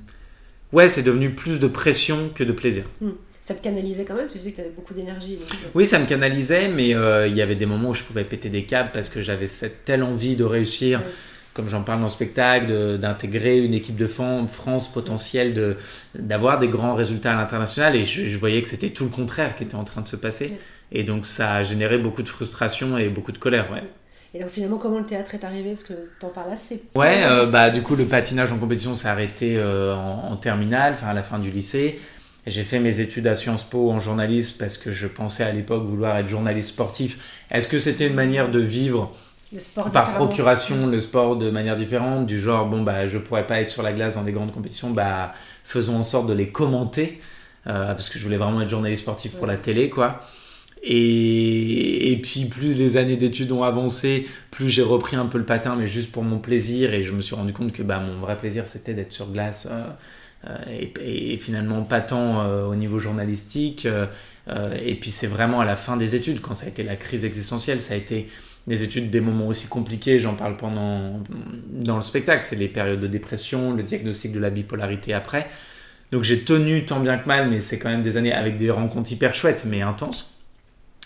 ouais, 0.72 0.88
c'est 0.88 1.02
devenu 1.02 1.30
plus 1.30 1.58
de 1.58 1.66
pression 1.66 2.30
que 2.34 2.44
de 2.44 2.52
plaisir. 2.52 2.84
Hmm. 3.00 3.10
Ça 3.42 3.54
te 3.54 3.62
canalisait 3.62 4.04
quand 4.04 4.14
même 4.14 4.28
Tu 4.30 4.38
sais 4.38 4.52
que 4.52 4.56
tu 4.56 4.60
avais 4.60 4.70
beaucoup 4.70 4.94
d'énergie. 4.94 5.38
Oui, 5.74 5.84
ça 5.84 5.98
me 5.98 6.06
canalisait, 6.06 6.68
mais 6.68 6.94
euh, 6.94 7.26
il 7.26 7.34
y 7.34 7.42
avait 7.42 7.56
des 7.56 7.66
moments 7.66 7.90
où 7.90 7.94
je 7.94 8.04
pouvais 8.04 8.24
péter 8.24 8.48
des 8.48 8.64
câbles 8.64 8.90
parce 8.92 9.08
que 9.08 9.20
j'avais 9.20 9.48
cette 9.48 9.84
telle 9.84 10.04
envie 10.04 10.36
de 10.36 10.44
réussir 10.44 11.00
comme 11.54 11.68
j'en 11.68 11.82
parle 11.82 11.98
dans 11.98 12.06
le 12.06 12.10
spectacle, 12.10 12.98
d'intégrer 12.98 13.58
une 13.58 13.74
équipe 13.74 13.96
de 13.96 14.06
France 14.06 14.90
potentielle, 14.90 15.76
d'avoir 16.14 16.58
des 16.58 16.68
grands 16.68 16.94
résultats 16.94 17.32
à 17.32 17.36
l'international. 17.36 17.94
Et 17.94 18.04
je, 18.04 18.38
voyais 18.38 18.62
que 18.62 18.68
c'était 18.68 18.90
tout 18.90 19.04
le 19.04 19.10
contraire 19.10 19.54
qui 19.54 19.64
était 19.64 19.74
en 19.74 19.84
train 19.84 20.00
de 20.00 20.08
se 20.08 20.16
passer. 20.16 20.56
Et 20.92 21.04
donc 21.04 21.26
ça 21.26 21.54
a 21.54 21.62
généré 21.62 21.98
beaucoup 21.98 22.22
de 22.22 22.28
frustration 22.28 22.96
et 22.96 23.08
beaucoup 23.08 23.32
de 23.32 23.38
colère. 23.38 23.70
Ouais. 23.70 23.82
Et 24.34 24.40
donc 24.40 24.50
finalement, 24.50 24.78
comment 24.78 24.98
le 24.98 25.06
théâtre 25.06 25.34
est 25.34 25.44
arrivé? 25.44 25.70
Parce 25.70 25.84
que 25.84 25.92
tu 26.18 26.26
en 26.26 26.30
parles 26.30 26.52
assez. 26.52 26.82
Ouais, 26.94 27.22
euh, 27.24 27.46
bah, 27.46 27.70
du 27.70 27.82
coup, 27.82 27.96
le 27.96 28.04
patinage 28.04 28.50
en 28.52 28.58
compétition 28.58 28.94
s'est 28.94 29.08
arrêté 29.08 29.56
euh, 29.56 29.94
en, 29.94 30.36
terminale, 30.36 30.94
enfin 30.94 31.08
à 31.08 31.14
la 31.14 31.22
fin 31.22 31.38
du 31.38 31.50
lycée. 31.50 32.00
J'ai 32.46 32.64
fait 32.64 32.80
mes 32.80 32.98
études 33.00 33.26
à 33.26 33.36
Sciences 33.36 33.62
Po 33.62 33.90
en 33.90 34.00
journalisme 34.00 34.56
parce 34.58 34.78
que 34.78 34.90
je 34.90 35.06
pensais 35.06 35.44
à 35.44 35.52
l'époque 35.52 35.84
vouloir 35.84 36.16
être 36.16 36.26
journaliste 36.26 36.70
sportif. 36.70 37.42
Est-ce 37.50 37.68
que 37.68 37.78
c'était 37.78 38.08
une 38.08 38.14
manière 38.14 38.50
de 38.50 38.58
vivre 38.58 39.14
par 39.92 40.14
procuration 40.14 40.86
le 40.86 40.98
sport 40.98 41.36
de 41.36 41.50
manière 41.50 41.76
différente, 41.76 42.26
du 42.26 42.40
genre, 42.40 42.66
bon, 42.66 42.82
bah, 42.82 43.06
je 43.06 43.18
pourrais 43.18 43.46
pas 43.46 43.60
être 43.60 43.68
sur 43.68 43.82
la 43.82 43.92
glace 43.92 44.14
dans 44.14 44.22
des 44.22 44.32
grandes 44.32 44.52
compétitions, 44.52 44.90
bah, 44.90 45.34
faisons 45.64 45.96
en 45.96 46.04
sorte 46.04 46.26
de 46.26 46.32
les 46.32 46.48
commenter, 46.48 47.20
euh, 47.66 47.88
parce 47.88 48.08
que 48.08 48.18
je 48.18 48.24
voulais 48.24 48.38
vraiment 48.38 48.62
être 48.62 48.70
journaliste 48.70 49.02
sportif 49.02 49.32
pour 49.32 49.46
la 49.46 49.56
télé, 49.56 49.90
quoi. 49.90 50.22
Et, 50.82 52.18
puis 52.22 52.46
plus 52.46 52.76
les 52.76 52.96
années 52.96 53.16
d'études 53.16 53.52
ont 53.52 53.62
avancé, 53.62 54.26
plus 54.50 54.68
j'ai 54.68 54.82
repris 54.82 55.16
un 55.16 55.26
peu 55.26 55.38
le 55.38 55.44
patin, 55.44 55.76
mais 55.76 55.86
juste 55.86 56.10
pour 56.12 56.24
mon 56.24 56.38
plaisir, 56.38 56.92
et 56.94 57.02
je 57.02 57.12
me 57.12 57.22
suis 57.22 57.34
rendu 57.34 57.52
compte 57.52 57.72
que 57.72 57.82
bah, 57.82 58.00
mon 58.00 58.18
vrai 58.18 58.36
plaisir, 58.36 58.66
c'était 58.66 58.94
d'être 58.94 59.12
sur 59.12 59.30
glace. 59.30 59.68
Euh, 59.70 59.84
euh, 60.48 60.56
et, 61.00 61.36
finalement 61.38 61.82
pas 61.82 62.00
tant 62.00 62.44
au 62.66 62.74
niveau 62.74 62.98
journalistique. 62.98 63.86
et 63.86 64.94
puis 64.96 65.10
c'est 65.10 65.28
vraiment 65.28 65.60
à 65.60 65.64
la 65.64 65.76
fin 65.76 65.96
des 65.96 66.16
études, 66.16 66.40
quand 66.40 66.54
ça 66.54 66.66
a 66.66 66.68
été 66.68 66.82
la 66.82 66.96
crise 66.96 67.24
existentielle, 67.24 67.80
ça 67.80 67.94
a 67.94 67.96
été 67.96 68.26
les 68.66 68.82
études 68.82 69.10
des 69.10 69.20
moments 69.20 69.48
aussi 69.48 69.66
compliqués, 69.66 70.18
j'en 70.18 70.34
parle 70.34 70.56
pendant 70.56 71.20
dans 71.70 71.96
le 71.96 72.02
spectacle, 72.02 72.44
c'est 72.44 72.56
les 72.56 72.68
périodes 72.68 73.00
de 73.00 73.06
dépression, 73.06 73.72
le 73.72 73.82
diagnostic 73.82 74.32
de 74.32 74.40
la 74.40 74.50
bipolarité 74.50 75.14
après. 75.14 75.48
Donc 76.12 76.22
j'ai 76.22 76.40
tenu 76.40 76.84
tant 76.84 77.00
bien 77.00 77.18
que 77.18 77.26
mal, 77.26 77.48
mais 77.50 77.60
c'est 77.60 77.78
quand 77.78 77.88
même 77.88 78.02
des 78.02 78.16
années 78.16 78.32
avec 78.32 78.56
des 78.56 78.70
rencontres 78.70 79.10
hyper 79.10 79.34
chouettes, 79.34 79.64
mais 79.66 79.82
intenses. 79.82 80.31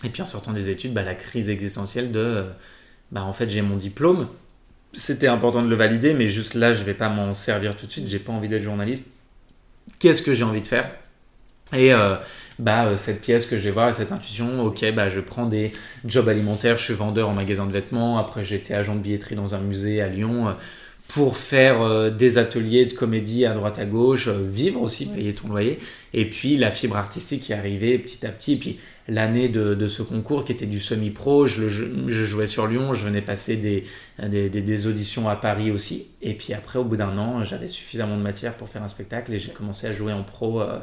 Et 0.05 0.09
puis 0.11 0.23
en 0.23 0.27
sortant 0.27 0.53
des 0.53 0.69
études, 0.69 0.93
bah, 0.93 1.03
la 1.03 1.15
crise 1.15 1.49
existentielle 1.49 2.13
de, 2.13 2.45
bah, 3.13 3.25
en 3.25 3.33
fait 3.33 3.49
j'ai 3.49 3.63
mon 3.63 3.77
diplôme, 3.77 4.29
c'était 4.93 5.27
important 5.27 5.63
de 5.63 5.69
le 5.69 5.77
valider, 5.77 6.15
mais 6.15 6.29
juste 6.29 6.55
là 6.55 6.73
je 6.73 6.85
vais 6.85 6.95
pas 6.95 7.09
m'en 7.09 7.33
servir 7.33 7.77
tout 7.77 7.87
de 7.87 7.93
suite, 7.93 8.09
j'ai 8.09 8.19
pas 8.19 8.33
envie 8.33 8.49
d'être 8.49 8.63
journaliste. 8.63 9.07
Qu'est-ce 9.99 10.23
que 10.23 10.35
j'ai 10.35 10.45
envie 10.45 10.63
de 10.63 10.67
faire? 10.67 10.91
Et 11.73 11.93
bah, 12.59 12.97
cette 12.97 13.21
pièce 13.21 13.47
que 13.47 13.57
je 13.57 13.65
vais 13.65 13.71
voir, 13.71 13.95
cette 13.95 14.13
intuition, 14.13 14.63
ok, 14.63 14.85
bah, 14.95 15.09
je 15.09 15.21
prends 15.21 15.47
des 15.47 15.73
jobs 16.05 16.29
alimentaires, 16.29 16.79
je 16.79 16.85
suis 16.85 16.95
vendeur 16.95 17.29
en 17.29 17.33
magasin 17.33 17.67
de 17.67 17.73
vêtements, 17.73 18.19
après 18.19 18.45
j'étais 18.45 18.75
agent 18.75 18.95
de 18.95 19.01
billetterie 19.01 19.35
dans 19.35 19.55
un 19.55 19.61
musée 19.61 20.01
à 20.01 20.09
Lyon 20.09 20.55
pour 21.09 21.37
faire 21.37 21.83
euh, 21.83 22.11
des 22.11 22.39
ateliers 22.39 22.87
de 22.87 22.93
comédie 22.93 23.47
à 23.47 23.53
droite 23.53 23.79
à 23.79 23.85
gauche, 23.85 24.29
euh, 24.29 24.43
vivre 24.43 24.83
aussi, 24.83 25.07
payer 25.07 25.33
ton 25.33 25.49
loyer. 25.49 25.79
Et 26.13 26.29
puis 26.29 26.57
la 26.57 26.71
fibre 26.71 26.97
artistique 26.97 27.45
qui 27.45 27.53
est 27.53 27.57
arrivée 27.57 27.99
petit 27.99 28.27
à 28.27 28.31
petit. 28.31 28.55
Et 28.55 28.57
puis 28.57 28.79
l'année 29.09 29.49
de, 29.49 29.89
ce 29.89 30.03
concours 30.03 30.45
qui 30.45 30.53
était 30.53 30.67
du 30.67 30.81
semi-pro, 30.81 31.47
je, 31.47 31.69
je, 31.69 32.25
jouais 32.25 32.47
sur 32.47 32.67
Lyon, 32.67 32.95
je 32.95 33.07
venais 33.07 33.23
passer 33.23 33.57
des, 33.57 33.85
des, 34.23 34.49
des, 34.49 34.87
auditions 34.87 35.29
à 35.29 35.37
Paris 35.37 35.71
aussi. 35.71 36.09
Et 36.23 36.35
puis 36.35 36.55
après, 36.55 36.79
au 36.79 36.85
bout 36.85 36.97
d'un 36.97 37.17
an, 37.19 37.45
j'avais 37.45 37.69
suffisamment 37.69 38.17
de 38.17 38.23
matière 38.23 38.57
pour 38.57 38.69
faire 38.69 38.83
un 38.83 38.89
spectacle 38.89 39.33
et 39.33 39.39
j'ai 39.39 39.53
commencé 39.53 39.87
à 39.87 39.91
jouer 39.91 40.13
en 40.13 40.23
pro. 40.23 40.61
Euh, 40.61 40.79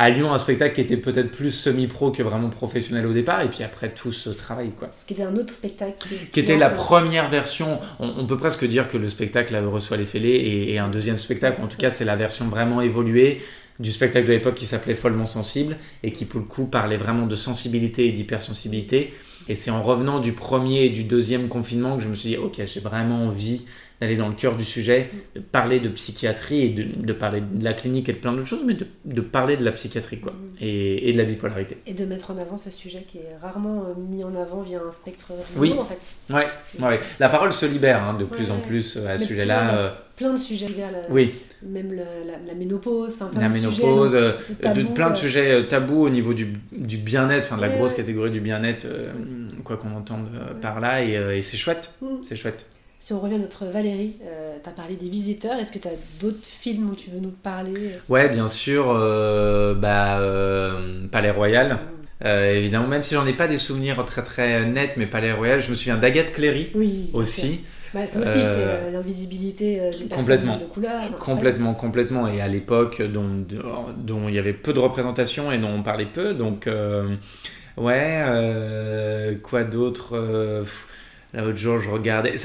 à 0.00 0.10
Lyon 0.10 0.32
un 0.32 0.38
spectacle 0.38 0.76
qui 0.76 0.80
était 0.80 0.96
peut-être 0.96 1.32
plus 1.32 1.50
semi-pro 1.50 2.12
que 2.12 2.22
vraiment 2.22 2.50
professionnel 2.50 3.04
au 3.04 3.12
départ, 3.12 3.40
et 3.40 3.48
puis 3.48 3.64
après 3.64 3.88
tout 3.88 4.12
ce 4.12 4.30
travail. 4.30 4.70
Quoi. 4.70 4.86
Qui 5.08 5.14
était 5.14 5.24
un 5.24 5.34
autre 5.34 5.52
spectacle. 5.52 6.06
Qui, 6.32 6.38
était 6.38 6.56
la 6.56 6.70
première 6.70 7.28
version, 7.28 7.80
on, 7.98 8.24
peut 8.24 8.38
presque 8.38 8.64
dire 8.64 8.86
que 8.86 8.96
le 8.96 9.08
spectacle 9.08 9.56
reçoit 9.56 9.96
les 9.96 10.04
fêlés, 10.04 10.28
et, 10.28 10.74
et, 10.74 10.78
un 10.78 10.88
deuxième 10.88 11.18
spectacle, 11.18 11.60
en 11.60 11.66
tout 11.66 11.76
cas 11.76 11.90
c'est 11.90 12.04
la 12.04 12.14
version 12.14 12.46
vraiment 12.46 12.80
évoluée 12.80 13.42
du 13.78 13.90
spectacle 13.90 14.26
de 14.26 14.32
l'époque 14.32 14.56
qui 14.56 14.66
s'appelait 14.66 14.94
Follement 14.94 15.26
Sensible, 15.26 15.76
et 16.02 16.12
qui 16.12 16.24
pour 16.24 16.40
le 16.40 16.46
coup 16.46 16.66
parlait 16.66 16.96
vraiment 16.96 17.26
de 17.26 17.36
sensibilité 17.36 18.06
et 18.06 18.12
d'hypersensibilité. 18.12 19.12
Et 19.48 19.54
c'est 19.54 19.70
en 19.70 19.82
revenant 19.82 20.20
du 20.20 20.32
premier 20.32 20.84
et 20.84 20.90
du 20.90 21.04
deuxième 21.04 21.48
confinement 21.48 21.96
que 21.96 22.02
je 22.02 22.08
me 22.08 22.14
suis 22.14 22.30
dit, 22.30 22.36
ok, 22.36 22.60
j'ai 22.66 22.80
vraiment 22.80 23.26
envie 23.26 23.62
d'aller 24.00 24.16
dans 24.16 24.28
le 24.28 24.34
cœur 24.34 24.56
du 24.56 24.64
sujet, 24.64 25.10
de 25.34 25.40
parler 25.40 25.80
de 25.80 25.88
psychiatrie 25.88 26.62
et 26.62 26.68
de, 26.68 27.12
parler 27.12 27.40
de 27.40 27.64
la 27.64 27.72
clinique 27.72 28.08
et 28.08 28.12
de 28.12 28.18
plein 28.18 28.32
d'autres 28.32 28.46
choses, 28.46 28.62
mais 28.64 28.76
de, 29.04 29.20
parler 29.20 29.56
de 29.56 29.64
la 29.64 29.72
psychiatrie 29.72 30.20
quoi, 30.20 30.32
mm. 30.32 30.56
et, 30.60 31.12
de 31.12 31.18
la 31.18 31.24
bipolarité. 31.24 31.78
Et 31.86 31.94
de 31.94 32.04
mettre 32.04 32.30
en 32.30 32.38
avant 32.38 32.58
ce 32.58 32.70
sujet 32.70 33.04
qui 33.08 33.18
est 33.18 33.36
rarement 33.42 33.86
euh, 33.88 34.00
mis 34.00 34.22
en 34.22 34.34
avant 34.36 34.62
via 34.62 34.78
un 34.78 34.92
spectre 34.92 35.32
oui. 35.56 35.74
en 35.76 35.84
fait. 35.84 35.98
Ouais, 36.32 36.46
ouais, 36.80 37.00
la 37.18 37.28
parole 37.28 37.52
se 37.52 37.66
libère 37.66 38.04
hein, 38.04 38.14
de 38.14 38.24
plus 38.24 38.52
en 38.52 38.58
plus 38.58 38.96
euh, 38.96 39.08
à 39.08 39.18
ce 39.18 39.26
sujet-là. 39.26 39.74
Euh. 39.74 39.90
Plein 40.16 40.32
de 40.32 40.38
sujets 40.38 40.66
libèrent, 40.66 40.90
oui. 41.10 41.32
même 41.62 41.92
la, 41.92 42.54
ménopause, 42.54 43.16
plein 43.16 43.30
la 43.40 43.48
de 43.48 43.54
ménopause, 43.54 44.10
sujets, 44.10 44.84
plein 44.94 45.10
de 45.10 45.16
sujets 45.16 45.64
tabous 45.64 46.02
au 46.02 46.10
niveau 46.10 46.34
du, 46.34 46.56
du 46.72 46.96
bien-être, 46.96 47.44
enfin 47.44 47.56
de 47.56 47.60
la 47.60 47.68
grosse 47.68 47.94
catégorie 47.94 48.32
du 48.32 48.40
bien-être, 48.40 48.84
quoi 49.62 49.76
qu'on 49.76 49.94
entende 49.94 50.26
par 50.60 50.80
là, 50.80 51.04
et, 51.04 51.12
et 51.36 51.42
c'est 51.42 51.56
chouette, 51.56 51.92
mm. 52.02 52.06
c'est 52.24 52.34
chouette. 52.34 52.66
Si 53.00 53.12
on 53.12 53.20
revient 53.20 53.36
à 53.36 53.38
notre 53.38 53.64
Valérie, 53.64 54.16
euh, 54.24 54.56
tu 54.62 54.68
as 54.68 54.72
parlé 54.72 54.96
des 54.96 55.08
visiteurs. 55.08 55.58
Est-ce 55.58 55.70
que 55.70 55.78
tu 55.78 55.88
as 55.88 55.92
d'autres 56.20 56.44
films 56.44 56.90
où 56.90 56.94
tu 56.94 57.10
veux 57.10 57.20
nous 57.20 57.30
parler 57.30 57.92
Ouais, 58.08 58.28
bien 58.28 58.48
sûr. 58.48 58.90
Euh, 58.90 59.74
bah, 59.74 60.20
euh, 60.20 61.06
Palais 61.10 61.30
Royal. 61.30 61.78
Mm. 62.20 62.28
évidemment, 62.28 62.88
même 62.88 63.04
si 63.04 63.14
j'en 63.14 63.26
ai 63.26 63.32
pas 63.32 63.46
des 63.46 63.56
souvenirs 63.56 64.04
très 64.04 64.24
très 64.24 64.66
nets, 64.66 64.96
mais 64.96 65.06
Palais 65.06 65.32
Royal, 65.32 65.62
je 65.62 65.70
me 65.70 65.76
souviens 65.76 65.96
d'Agathe 65.96 66.32
Cléry 66.32 66.70
oui, 66.74 67.10
aussi. 67.12 67.60
Bah, 67.94 68.06
ça 68.06 68.18
aussi, 68.18 68.28
c'est 68.30 68.90
l'invisibilité 68.90 69.90
des 69.98 70.08
complètement, 70.08 70.58
de 70.58 70.64
couleur. 70.64 71.16
Complètement, 71.18 71.74
complètement. 71.74 72.26
Et 72.26 72.40
à 72.40 72.48
l'époque, 72.48 73.00
dont, 73.00 73.46
dont 73.96 74.28
il 74.28 74.34
y 74.34 74.38
avait 74.38 74.52
peu 74.52 74.72
de 74.72 74.80
représentation 74.80 75.52
et 75.52 75.58
dont 75.58 75.70
on 75.70 75.82
parlait 75.82 76.04
peu. 76.04 76.34
Donc, 76.34 76.68
ouais, 77.78 79.38
quoi 79.42 79.62
d'autre 79.62 80.64
L'autre 81.34 81.58
jour, 81.58 81.78
je 81.78 81.90
regardais 81.90 82.36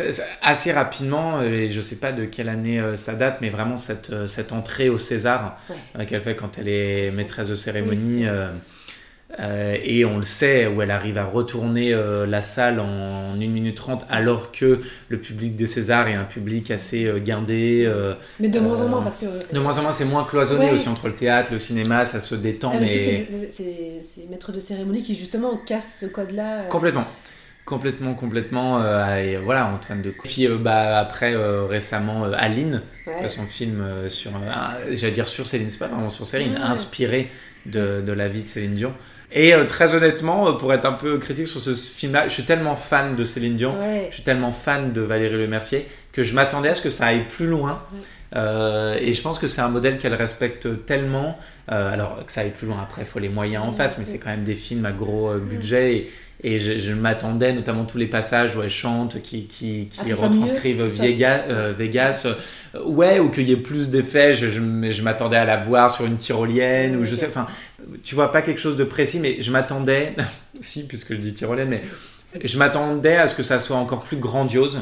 assez 0.42 0.72
rapidement, 0.74 1.40
euh, 1.40 1.44
et 1.44 1.70
je 1.70 1.80
sais 1.80 1.96
pas 1.96 2.12
de 2.12 2.26
quelle 2.26 2.50
année 2.50 2.82
euh, 2.82 2.98
ça 2.98 3.14
date, 3.14 3.40
mais 3.40 3.50
vraiment 3.50 3.78
cette, 3.78 4.10
euh, 4.10 4.28
cette 4.28 4.52
entrée 4.52 4.90
au 4.90 4.98
César 4.98 5.58
qu'elle 6.08 6.22
fait 6.22 6.36
quand 6.36 6.58
elle 6.58 6.68
est 6.68 7.12
maîtresse 7.12 7.48
de 7.48 7.56
cérémonie. 7.56 8.26
et 9.40 10.06
on 10.06 10.18
le 10.18 10.24
sait, 10.24 10.68
où 10.68 10.82
elle 10.82 10.92
arrive 10.92 11.18
à 11.18 11.24
retourner 11.24 11.96
la 12.28 12.42
salle 12.42 12.80
en 12.80 13.34
1 13.34 13.38
minute 13.38 13.76
30, 13.76 14.06
alors 14.10 14.52
que 14.52 14.82
le 15.08 15.18
public 15.18 15.56
des 15.56 15.66
Césars 15.66 16.10
est 16.10 16.14
un 16.14 16.26
public 16.26 16.70
assez 16.70 17.12
guindé. 17.24 17.90
mais 18.40 18.50
de 18.50 18.60
moins 18.60 18.82
en 18.82 18.90
moins, 18.90 19.02
parce 19.02 19.18
que. 19.18 19.26
De 19.54 19.60
moins 19.60 19.78
en 19.78 19.84
moins, 19.84 19.92
c'est 19.94 20.06
moins 20.06 20.26
cloisonné 20.26 20.72
aussi 20.72 20.90
entre 20.90 21.08
le 21.08 21.16
théâtre, 21.16 21.54
le 21.54 21.60
cinéma, 21.60 22.04
ça 22.06 22.20
se 22.20 22.36
détend. 22.36 22.74
mais... 22.80 23.28
C'est 23.54 24.30
maîtres 24.30 24.52
de 24.52 24.60
cérémonie 24.60 25.02
qui, 25.02 25.16
justement, 25.16 25.58
cassent 25.66 26.00
ce 26.02 26.06
code-là. 26.06 26.66
Complètement. 26.70 27.06
Complètement, 27.66 28.14
complètement. 28.14 28.82
Euh, 28.82 29.18
et 29.18 29.38
voilà, 29.38 29.68
Antoine 29.68 30.02
de 30.02 30.10
Puis 30.12 30.48
euh, 30.48 30.58
bah, 30.58 31.00
après, 31.00 31.34
euh, 31.34 31.66
récemment, 31.66 32.26
Aline, 32.34 32.82
son 33.28 33.46
film 33.46 33.84
sur, 34.10 34.32
j'allais 34.92 35.14
dire 35.14 35.28
sur 35.28 35.46
Céline, 35.46 35.70
c'est 35.70 35.80
pas 35.80 35.88
vraiment 35.88 36.10
sur 36.10 36.26
Céline, 36.26 36.58
inspiré 36.58 37.30
de, 37.66 38.02
de, 38.02 38.12
la 38.12 38.28
vie 38.28 38.44
de 38.44 38.48
Céline 38.48 38.74
Dion. 38.74 38.94
Et 39.32 39.54
très 39.68 39.96
honnêtement, 39.96 40.54
pour 40.54 40.74
être 40.74 40.86
un 40.86 40.94
peu 40.94 41.18
critique 41.18 41.48
sur 41.48 41.60
ce 41.60 41.74
film-là, 41.74 42.28
je 42.28 42.34
suis 42.34 42.44
tellement 42.44 42.76
fan 42.76 43.16
de 43.16 43.24
Céline 43.24 43.56
Dion, 43.56 43.78
je 44.10 44.14
suis 44.14 44.24
tellement 44.24 44.52
fan 44.52 44.94
de 44.94 45.02
Valérie 45.02 45.38
Lemercier 45.38 45.88
que 46.12 46.24
je 46.24 46.36
m'attendais 46.36 46.70
à 46.70 46.76
ce 46.76 46.82
que 46.82 46.90
ça 46.90 47.08
aille 47.08 47.26
plus 47.28 47.48
loin. 47.48 47.82
et 48.36 49.14
je 49.14 49.22
pense 49.22 49.40
que 49.40 49.48
c'est 49.48 49.62
un 49.62 49.70
modèle 49.70 49.98
qu'elle 49.98 50.16
respecte 50.16 50.86
tellement. 50.86 51.38
Alors 51.68 52.26
que 52.26 52.32
ça 52.32 52.42
aille 52.42 52.52
plus 52.52 52.68
loin, 52.68 52.82
après, 52.82 53.04
il 53.04 53.08
faut 53.08 53.20
les 53.20 53.30
moyens 53.30 53.64
en 53.64 53.72
face, 53.72 53.98
mais 53.98 54.06
c'est 54.06 54.20
quand 54.20 54.30
même 54.30 54.44
des 54.44 54.56
films 54.56 54.86
à 54.86 54.92
gros 54.92 55.34
budget. 55.36 55.96
Et, 55.96 56.12
et 56.46 56.60
je, 56.60 56.92
m'attendais, 56.92 57.54
notamment 57.54 57.86
tous 57.86 57.98
les 57.98 58.06
passages 58.06 58.58
où 58.58 58.62
elle 58.62 58.70
chante, 58.70 59.22
qui, 59.22 59.46
qui, 59.46 59.88
qui 59.88 60.00
ah, 60.12 60.16
retranscrivent 60.16 60.84
Vegas, 60.84 61.44
euh, 61.48 61.74
Vegas 61.78 62.26
euh, 62.26 62.84
ouais, 62.84 63.20
ou 63.20 63.30
qu'il 63.30 63.48
y 63.48 63.54
ait 63.54 63.58
plus 63.58 63.90
d'effets. 63.90 64.34
Je, 64.34 64.50
je, 64.50 65.02
m'attendais 65.02 65.38
à 65.38 65.46
la 65.46 65.56
voir 65.56 65.90
sur 65.90 66.06
une 66.06 66.18
tyrolienne, 66.18 66.98
ou 66.98 67.06
je 67.06 67.16
sais, 67.16 67.28
enfin, 67.28 67.48
tu 68.04 68.14
vois, 68.14 68.30
pas 68.30 68.42
quelque 68.42 68.60
chose 68.60 68.76
de 68.76 68.84
précis, 68.84 69.20
mais 69.22 69.42
je 69.42 69.52
m'attendais, 69.52 70.16
si, 70.60 70.86
puisque 70.86 71.14
je 71.14 71.20
dis 71.20 71.34
tyrolienne, 71.34 71.70
mais 71.70 71.82
je 72.44 72.58
m'attendais 72.58 73.16
à 73.16 73.28
ce 73.28 73.36
que 73.36 73.44
ça 73.44 73.62
soit 73.62 73.78
encore 73.78 74.04
plus 74.04 74.18
grandiose 74.18 74.82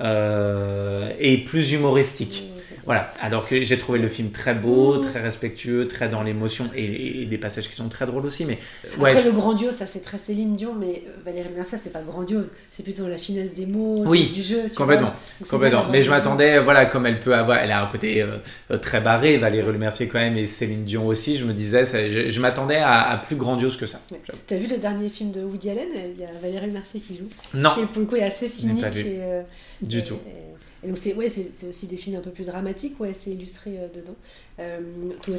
euh, 0.00 1.10
et 1.18 1.38
plus 1.38 1.72
humoristique. 1.72 2.44
Voilà, 2.84 3.12
alors 3.20 3.46
que 3.46 3.62
j'ai 3.62 3.78
trouvé 3.78 3.98
le 3.98 4.08
film 4.08 4.30
très 4.30 4.54
beau, 4.54 4.94
mmh. 4.94 5.00
très 5.02 5.20
respectueux, 5.20 5.86
très 5.86 6.08
dans 6.08 6.22
l'émotion 6.22 6.70
et, 6.74 7.26
des 7.26 7.38
passages 7.38 7.68
qui 7.68 7.74
sont 7.74 7.88
très 7.88 8.06
drôles 8.06 8.26
aussi. 8.26 8.44
Mais 8.44 8.58
Après, 8.96 9.22
le 9.22 9.32
grandiose, 9.32 9.74
ça 9.76 9.86
c'est 9.86 10.00
très 10.00 10.18
Céline 10.18 10.56
Dion, 10.56 10.74
mais 10.74 11.04
euh, 11.06 11.10
Valérie 11.24 11.50
Mercier, 11.54 11.78
c'est 11.82 11.92
pas 11.92 12.02
grandiose, 12.02 12.52
c'est 12.70 12.82
plutôt 12.82 13.08
la 13.08 13.16
finesse 13.16 13.54
des 13.54 13.66
mots, 13.66 14.04
du 14.14 14.42
jeu. 14.42 14.62
complètement, 14.74 15.12
complètement. 15.48 15.86
Mais 15.90 16.02
je 16.02 16.10
m'attendais, 16.10 16.58
voilà, 16.58 16.86
comme 16.86 17.06
elle 17.06 17.20
peut 17.20 17.34
avoir, 17.34 17.58
elle 17.58 17.70
a 17.70 17.82
un 17.82 17.86
côté 17.86 18.22
euh, 18.22 18.78
très 18.78 19.00
barré, 19.00 19.38
Valérie 19.38 19.78
Mercier 19.78 20.08
quand 20.08 20.18
même, 20.18 20.36
et 20.36 20.46
Céline 20.46 20.84
Dion 20.84 21.06
aussi, 21.06 21.36
je 21.36 21.44
me 21.44 21.52
disais, 21.52 21.84
je, 22.10 22.40
m'attendais 22.40 22.78
à, 22.78 23.20
plus 23.24 23.36
grandiose 23.36 23.76
que 23.76 23.86
ça. 23.86 24.00
T'as 24.46 24.56
vu 24.56 24.66
le 24.66 24.78
dernier 24.78 25.08
film 25.08 25.30
de 25.30 25.42
Woody 25.42 25.70
Allen? 25.70 25.88
Il 26.16 26.20
y 26.20 26.24
a 26.24 26.30
Valérie 26.40 26.70
Mercier 26.70 27.00
qui 27.00 27.16
joue. 27.16 27.28
Non. 27.54 27.74
Qui, 27.74 27.86
pour 27.86 28.00
le 28.00 28.06
coup 28.06 28.16
est 28.16 28.22
assez 28.22 28.48
cynique. 28.48 28.84
Euh, 28.84 29.42
du 29.82 30.02
tout. 30.02 30.18
Et 30.26 30.49
donc 30.86 30.96
c'est 30.96 31.14
ouais, 31.14 31.28
c'est 31.28 31.68
aussi 31.68 31.86
des 31.86 31.96
films 31.96 32.16
un 32.16 32.20
peu 32.20 32.30
plus 32.30 32.44
dramatiques 32.44 32.98
où 32.98 33.04
elle 33.04 33.14
s'est 33.14 33.32
illustrée 33.32 33.78
euh, 33.78 33.88
dedans. 33.94 34.16
Euh, 34.58 34.80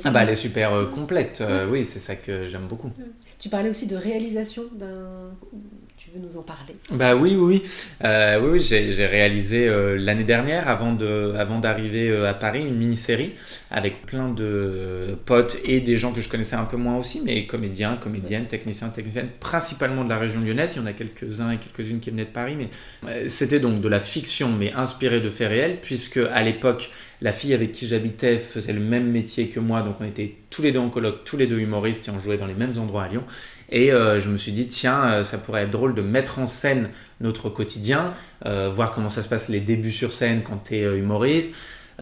ah 0.04 0.12
bah 0.12 0.23
elle 0.23 0.30
est 0.30 0.36
super 0.36 0.73
euh, 0.73 0.86
complète, 0.86 1.43
oui 1.69 1.86
c'est 1.86 1.99
ça 1.99 2.15
que 2.15 2.47
j'aime 2.47 2.67
beaucoup. 2.67 2.91
Tu 3.39 3.49
parlais 3.49 3.69
aussi 3.69 3.88
de 3.88 3.95
réalisation 3.95 4.63
d'un 4.73 5.32
veux 6.13 6.19
nous 6.19 6.39
en 6.39 6.41
parler? 6.41 6.75
Bah 6.91 7.15
oui, 7.15 7.35
oui, 7.35 7.61
oui. 7.61 7.63
Euh, 8.03 8.57
j'ai 8.59 9.05
réalisé 9.05 9.67
euh, 9.67 9.97
l'année 9.97 10.23
dernière, 10.23 10.67
avant 10.67 10.93
de, 10.93 11.33
avant 11.37 11.59
d'arriver 11.59 12.09
euh, 12.09 12.29
à 12.29 12.33
Paris, 12.33 12.61
une 12.61 12.75
mini-série 12.75 13.33
avec 13.69 14.05
plein 14.05 14.29
de 14.29 15.17
potes 15.25 15.57
et 15.63 15.79
des 15.79 15.97
gens 15.97 16.11
que 16.13 16.21
je 16.21 16.29
connaissais 16.29 16.55
un 16.55 16.65
peu 16.65 16.77
moins 16.77 16.97
aussi, 16.97 17.21
mais 17.23 17.45
comédiens, 17.45 17.97
comédiennes, 17.97 18.47
techniciens, 18.47 18.89
techniciennes, 18.89 19.29
principalement 19.39 20.03
de 20.03 20.09
la 20.09 20.17
région 20.17 20.39
lyonnaise. 20.41 20.73
Il 20.75 20.79
y 20.79 20.81
en 20.81 20.87
a 20.87 20.93
quelques-uns 20.93 21.51
et 21.51 21.57
quelques-unes 21.57 21.99
qui 21.99 22.09
venaient 22.09 22.25
de 22.25 22.29
Paris, 22.29 22.55
mais 22.57 23.29
c'était 23.29 23.59
donc 23.59 23.81
de 23.81 23.87
la 23.87 23.99
fiction, 23.99 24.51
mais 24.51 24.71
inspirée 24.73 25.19
de 25.19 25.29
faits 25.29 25.49
réels, 25.49 25.77
puisque 25.81 26.17
à 26.17 26.41
l'époque, 26.41 26.91
la 27.21 27.31
fille 27.31 27.53
avec 27.53 27.71
qui 27.71 27.87
j'habitais 27.87 28.39
faisait 28.39 28.73
le 28.73 28.79
même 28.79 29.11
métier 29.11 29.47
que 29.47 29.59
moi, 29.59 29.81
donc 29.83 29.95
on 30.01 30.05
était 30.05 30.35
tous 30.49 30.61
les 30.61 30.71
deux 30.71 30.79
en 30.79 30.89
colloque, 30.89 31.23
tous 31.23 31.37
les 31.37 31.47
deux 31.47 31.59
humoristes 31.59 32.07
et 32.07 32.11
on 32.11 32.19
jouait 32.19 32.37
dans 32.37 32.47
les 32.47 32.55
mêmes 32.55 32.77
endroits 32.77 33.03
à 33.03 33.07
Lyon. 33.07 33.23
Et 33.71 33.91
euh, 33.91 34.19
je 34.19 34.29
me 34.29 34.38
suis 34.38 34.51
dit, 34.51 34.67
tiens, 34.67 35.03
euh, 35.05 35.23
ça 35.23 35.38
pourrait 35.38 35.63
être 35.63 35.71
drôle 35.71 35.95
de 35.95 36.01
mettre 36.01 36.39
en 36.39 36.47
scène 36.47 36.89
notre 37.21 37.49
quotidien, 37.49 38.13
euh, 38.45 38.69
voir 38.69 38.91
comment 38.91 39.10
ça 39.10 39.21
se 39.21 39.29
passe 39.29 39.47
les 39.47 39.62
débuts 39.62 39.93
sur 39.93 40.12
scène 40.12 40.43
quand 40.43 40.65
tu 40.65 40.75
es 40.75 40.97
humoriste, 40.97 41.53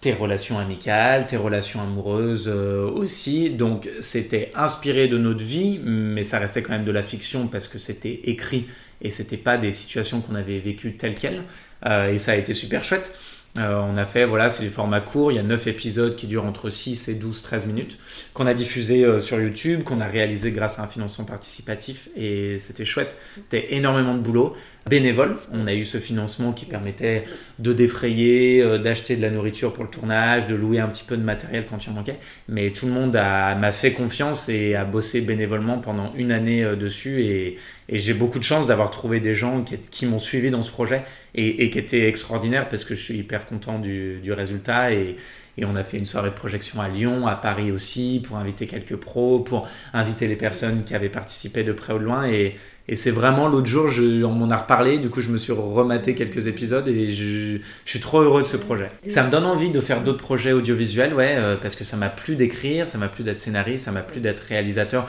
tes 0.01 0.13
relations 0.13 0.58
amicales, 0.58 1.27
tes 1.27 1.38
relations 1.38 1.82
amoureuses 1.82 2.47
aussi. 2.47 3.49
Donc 3.51 3.89
c'était 4.01 4.49
inspiré 4.55 5.08
de 5.08 5.17
notre 5.17 5.43
vie, 5.43 5.79
mais 5.84 6.23
ça 6.23 6.39
restait 6.39 6.63
quand 6.63 6.71
même 6.71 6.86
de 6.86 6.91
la 6.91 7.03
fiction 7.03 7.47
parce 7.47 7.67
que 7.67 7.77
c'était 7.77 8.21
écrit 8.23 8.67
et 9.01 9.12
c'était 9.12 9.38
pas 9.38 9.58
des 9.58 9.73
situations 9.73 10.21
qu'on 10.21 10.36
avait 10.36 10.60
vécues 10.60 10.95
telles 10.95 11.15
quelles. 11.15 11.43
et 11.86 12.17
ça 12.17 12.32
a 12.32 12.36
été 12.36 12.53
super 12.53 12.84
chouette. 12.84 13.12
Euh, 13.57 13.81
on 13.81 13.97
a 13.97 14.05
fait, 14.05 14.25
voilà, 14.25 14.49
c'est 14.49 14.63
des 14.63 14.69
formats 14.69 15.01
courts, 15.01 15.31
il 15.31 15.35
y 15.35 15.39
a 15.39 15.43
9 15.43 15.67
épisodes 15.67 16.15
qui 16.15 16.27
durent 16.27 16.45
entre 16.45 16.69
6 16.69 17.07
et 17.09 17.15
12, 17.15 17.41
13 17.41 17.65
minutes, 17.65 17.97
qu'on 18.33 18.45
a 18.45 18.53
diffusé 18.53 19.03
euh, 19.03 19.19
sur 19.19 19.41
YouTube, 19.41 19.83
qu'on 19.83 20.01
a 20.01 20.05
réalisé 20.05 20.51
grâce 20.51 20.77
à 20.77 20.83
un 20.83 20.88
financement 20.88 21.25
participatif, 21.25 22.09
et 22.15 22.59
c'était 22.59 22.85
chouette, 22.85 23.17
c'était 23.35 23.73
énormément 23.73 24.13
de 24.13 24.19
boulot, 24.19 24.55
bénévoles. 24.89 25.38
On 25.54 25.67
a 25.67 25.73
eu 25.73 25.86
ce 25.86 25.99
financement 25.99 26.52
qui 26.52 26.65
permettait 26.65 27.23
de 27.60 27.71
défrayer, 27.71 28.62
euh, 28.62 28.78
d'acheter 28.78 29.15
de 29.15 29.21
la 29.21 29.30
nourriture 29.30 29.71
pour 29.71 29.84
le 29.84 29.89
tournage, 29.89 30.47
de 30.47 30.56
louer 30.56 30.80
un 30.80 30.88
petit 30.88 31.04
peu 31.04 31.15
de 31.15 31.23
matériel 31.23 31.65
quand 31.69 31.86
il 31.86 31.93
manquait. 31.93 32.17
Mais 32.47 32.71
tout 32.71 32.88
le 32.88 32.91
monde 32.91 33.13
m'a 33.13 33.71
fait 33.71 33.93
confiance 33.93 34.49
et 34.49 34.75
a 34.75 34.86
bossé 34.86 35.21
bénévolement 35.21 35.78
pendant 35.78 36.12
une 36.15 36.32
année 36.32 36.63
euh, 36.63 36.75
dessus. 36.75 37.21
Et, 37.21 37.58
j'ai 37.91 38.13
beaucoup 38.13 38.38
de 38.38 38.43
chance 38.43 38.67
d'avoir 38.67 38.91
trouvé 38.91 39.19
des 39.19 39.34
gens 39.34 39.65
qui, 39.89 40.06
m'ont 40.06 40.19
suivi 40.19 40.52
dans 40.52 40.62
ce 40.62 40.69
projet 40.69 41.02
et, 41.34 41.71
qui 41.71 41.80
étaient 41.80 42.08
extraordinaires 42.08 42.69
parce 42.69 42.86
que 42.86 42.93
je 42.93 43.02
suis 43.02 43.17
hyper 43.17 43.45
content 43.45 43.80
du, 43.80 44.19
du 44.19 44.32
résultat. 44.32 44.93
Et, 44.93 45.15
et 45.60 45.65
on 45.65 45.76
a 45.76 45.84
fait 45.84 45.98
une 45.98 46.06
soirée 46.06 46.30
de 46.30 46.36
projection 46.36 46.82
à 46.82 46.88
Lyon, 46.88 47.28
à 47.28 47.36
Paris 47.36 47.72
aussi, 47.72 48.22
pour 48.26 48.38
inviter 48.38 48.65
quelques 48.65 48.95
pros, 48.95 49.39
pour 49.39 49.67
inviter 49.93 50.28
les 50.28 50.38
personnes 50.38 50.84
qui 50.86 50.95
avaient 50.95 51.10
participé 51.10 51.63
de 51.63 51.74
près 51.74 51.93
ou 51.93 52.00
de 52.00 52.04
loin. 52.04 52.28
Et, 52.28 52.56
c'est 52.95 53.12
vraiment 53.12 53.50
l'autre 53.50 53.67
jour, 53.67 53.88
on 54.26 54.32
m'en 54.32 54.50
a 54.50 54.58
reparlé, 54.58 54.98
du 54.98 55.12
coup 55.12 55.22
je 55.22 55.30
me 55.30 55.38
suis 55.38 55.52
rematé 55.52 56.15
quelques 56.15 56.48
épisodes 56.48 56.88
et 56.88 57.13
je, 57.13 57.60
suis 57.86 58.00
trop 58.00 58.22
heureux 58.22 58.41
de 58.41 58.48
ce 58.48 58.58
projet. 58.58 58.89
Ça 59.08 59.24
me 59.24 59.30
donne 59.30 59.45
envie 59.45 59.69
de 59.69 59.80
faire 59.80 60.02
d'autres 60.02 60.24
projets 60.24 60.54
audiovisuels, 60.54 61.13
ouais, 61.13 61.36
euh, 61.38 61.56
parce 61.56 61.76
que 61.76 61.84
ça 61.84 61.98
m'a 61.98 62.10
plu 62.10 62.36
d'écrire, 62.36 62.88
ça 62.88 62.98
m'a 62.98 63.08
plu 63.08 63.24
d'être 63.24 63.38
scénariste, 63.38 63.86
ça 63.86 63.91
m'a 63.91 64.02
plu 64.02 64.22
d'être 64.22 64.39
réalisateur. 64.39 65.08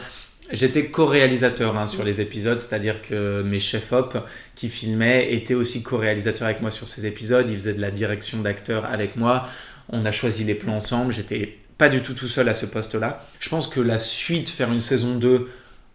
J'étais 0.53 0.87
co-réalisateur 0.87 1.79
hein, 1.79 1.87
sur 1.87 2.03
les 2.03 2.21
épisodes, 2.21 2.59
c'est-à-dire 2.59 3.03
que 3.03 3.43
mes 3.43 3.61
chefs-op 3.61 4.19
qui 4.57 4.69
filmaient 4.69 5.33
étaient 5.33 5.55
aussi 5.55 5.83
co-réalisateurs 5.83 6.49
avec 6.49 6.61
moi 6.61 6.73
sur 6.73 6.89
ces 6.89 7.07
épisodes. 7.07 7.47
Ils 7.49 7.57
faisaient 7.57 7.73
de 7.73 7.81
la 7.81 7.93
direction 7.93 8.41
d'acteurs 8.41 8.85
avec 8.85 9.17
moi. 9.17 9.47
On 9.91 10.05
a 10.07 10.13
choisi 10.13 10.45
les 10.45 10.55
plans 10.55 10.77
ensemble. 10.77 11.13
J'étais 11.13 11.59
pas 11.79 11.89
du 11.89 12.03
tout 12.03 12.15
tout 12.15 12.29
seul 12.29 12.49
à 12.49 12.55
ce 12.55 12.67
poste-là. 12.67 13.25
Je 13.39 13.49
pense 13.49 13.67
que 13.67 13.81
la 13.81 13.99
suite, 13.99 14.49
faire 14.49 14.71
une 14.71 14.81
saison 14.81 15.17
2, 15.17 15.49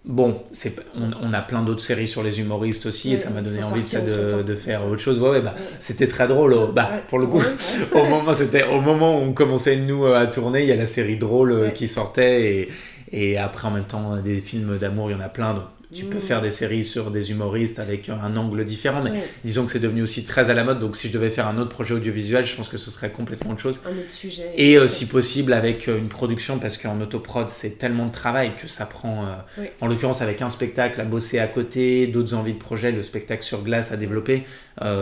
bon, 0.06 0.42
c'est, 0.52 0.76
on, 0.96 1.34
a 1.34 1.42
plein 1.42 1.62
d'autres 1.62 1.84
séries 1.84 2.08
sur 2.08 2.24
les 2.24 2.40
humoristes 2.40 2.86
aussi, 2.86 3.14
et 3.14 3.18
ça 3.18 3.30
m'a 3.30 3.42
donné 3.42 3.64
envie 3.64 3.84
de, 3.84 4.42
de, 4.42 4.56
faire 4.56 4.86
autre 4.86 5.02
chose. 5.02 5.20
Ouais, 5.20 5.42
bah, 5.42 5.56
C'était 5.80 6.08
très 6.08 6.28
drôle. 6.28 6.56
Bah, 6.74 7.02
pour 7.08 7.20
le 7.20 7.28
coup, 7.28 7.42
au, 7.94 8.06
moment, 8.06 8.34
c'était, 8.34 8.64
au 8.64 8.82
moment 8.82 9.20
où 9.20 9.24
on 9.24 9.34
commençait, 9.34 9.76
nous, 9.76 10.06
à 10.06 10.28
tourner, 10.28 10.64
il 10.64 10.70
y 10.70 10.72
a 10.72 10.76
la 10.76 10.88
série 10.88 11.18
drôle 11.18 11.52
euh, 11.52 11.70
qui 11.70 11.88
sortait, 11.88 12.42
et, 12.52 12.70
et 13.12 13.38
après, 13.38 13.68
en 13.68 13.72
même 13.72 13.86
temps, 13.86 14.18
des 14.18 14.40
films 14.40 14.78
d'amour, 14.78 15.12
il 15.12 15.14
y 15.14 15.18
en 15.18 15.24
a 15.24 15.30
plein. 15.30 15.64
Tu 15.94 16.06
peux 16.06 16.20
faire 16.20 16.42
des 16.42 16.52
séries 16.52 16.84
sur 16.84 17.12
des 17.12 17.32
humoristes 17.32 17.80
avec 17.80 18.10
un 18.10 18.36
angle 18.36 18.66
différent, 18.66 19.02
mais 19.02 19.12
disons 19.44 19.66
que 19.66 19.72
c'est 19.72 19.80
devenu 19.80 20.02
aussi 20.02 20.24
très 20.24 20.50
à 20.50 20.54
la 20.54 20.64
mode. 20.64 20.80
Donc, 20.80 20.96
si 20.96 21.08
je 21.08 21.14
devais 21.14 21.30
faire 21.30 21.48
un 21.48 21.58
autre 21.58 21.70
projet 21.70 21.94
audiovisuel, 21.94 22.46
je 22.46 22.56
pense 22.56 22.70
que 22.70 22.78
ce 22.78 22.92
serait 22.92 23.12
complètement 23.12 23.52
autre 23.52 23.60
chose. 23.60 23.80
Un 23.86 23.92
autre 23.92 24.12
sujet. 24.12 24.52
Et 24.56 24.78
euh, 24.78 24.88
si 24.88 25.06
possible, 25.06 25.54
avec 25.54 25.88
euh, 25.88 25.98
une 25.98 26.10
production, 26.10 26.60
parce 26.60 26.78
qu'en 26.78 27.00
autoprod, 27.02 27.50
c'est 27.50 27.78
tellement 27.78 28.06
de 28.06 28.12
travail 28.12 28.56
que 28.56 28.68
ça 28.68 28.86
prend, 28.86 29.26
euh, 29.26 29.66
en 29.82 29.88
l'occurrence, 29.88 30.22
avec 30.22 30.42
un 30.42 30.50
spectacle 30.50 31.00
à 31.00 31.04
bosser 31.04 31.40
à 31.40 31.48
côté, 31.48 32.08
d'autres 32.08 32.34
envies 32.34 32.54
de 32.54 32.60
projet, 32.60 32.92
le 32.92 33.02
spectacle 33.02 33.44
sur 33.44 33.64
glace 33.64 33.92
à 33.92 33.98
développer. 33.98 34.44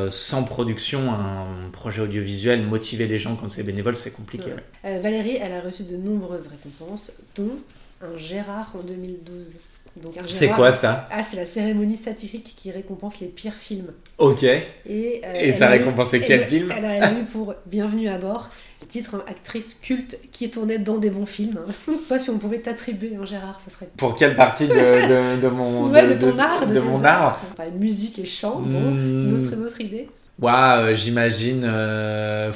sans 0.10 0.44
production, 0.44 1.12
un 1.14 1.70
projet 1.72 2.02
audiovisuel, 2.02 2.64
motiver 2.64 3.08
les 3.08 3.20
gens 3.20 3.36
quand 3.36 3.50
c'est 3.50 3.64
bénévole, 3.64 3.96
c'est 3.96 4.12
compliqué. 4.12 4.52
Valérie, 4.84 5.38
elle 5.42 5.54
a 5.54 5.62
reçu 5.62 5.84
de 5.84 5.98
nombreuses 5.98 6.48
récompenses, 6.48 7.12
dont 7.36 7.58
un 8.02 8.18
Gérard 8.18 8.74
en 8.76 8.84
2012. 8.84 9.58
C'est 10.28 10.50
quoi 10.50 10.72
ça 10.72 11.08
Ah, 11.12 11.22
c'est 11.24 11.38
la 11.38 11.46
cérémonie 11.46 11.98
satirique 11.98 12.54
qui 12.56 12.72
récompense 12.72 13.20
les 13.20 13.28
pires 13.28 13.54
films. 13.54 13.92
Ok. 14.18 14.44
Et, 14.44 15.22
euh, 15.24 15.52
ça 15.54 15.68
récompensait 15.68 16.22
quel 16.22 16.46
film 16.46 16.74
elle, 16.76 16.86
a 16.86 17.12
eu 17.12 17.24
pour 17.26 17.54
Bienvenue 17.68 18.10
à 18.10 18.18
bord, 18.18 18.50
titre 18.88 19.24
actrice 19.28 19.76
culte 19.82 20.18
qui 20.32 20.50
tournait 20.50 20.80
dans 20.80 20.98
des 20.98 21.10
bons 21.10 21.28
films. 21.28 21.60
Pas 22.10 22.18
si 22.18 22.30
on 22.32 22.40
pouvait 22.40 22.60
t'attribuer 22.60 23.12
Gérard, 23.24 23.62
ça 23.64 23.72
serait. 23.72 23.90
Pour 23.98 24.16
quelle 24.16 24.36
partie 24.36 24.68
de, 24.68 25.40
de, 25.40 25.48
mon 25.48 25.88
de, 25.90 26.20
ton 26.20 26.38
art, 26.40 26.66
de, 26.66 26.80
mon 26.80 27.04
art 27.04 27.40
Musique 27.80 28.18
et 28.18 28.26
chant, 28.26 28.60
bon, 28.62 28.92
hmm. 28.92 29.42
notre, 29.42 29.56
notre 29.56 29.82
idée. 29.82 30.10
Waouh, 30.40 30.96
j'imagine. 30.96 31.62
Euh, 31.64 32.52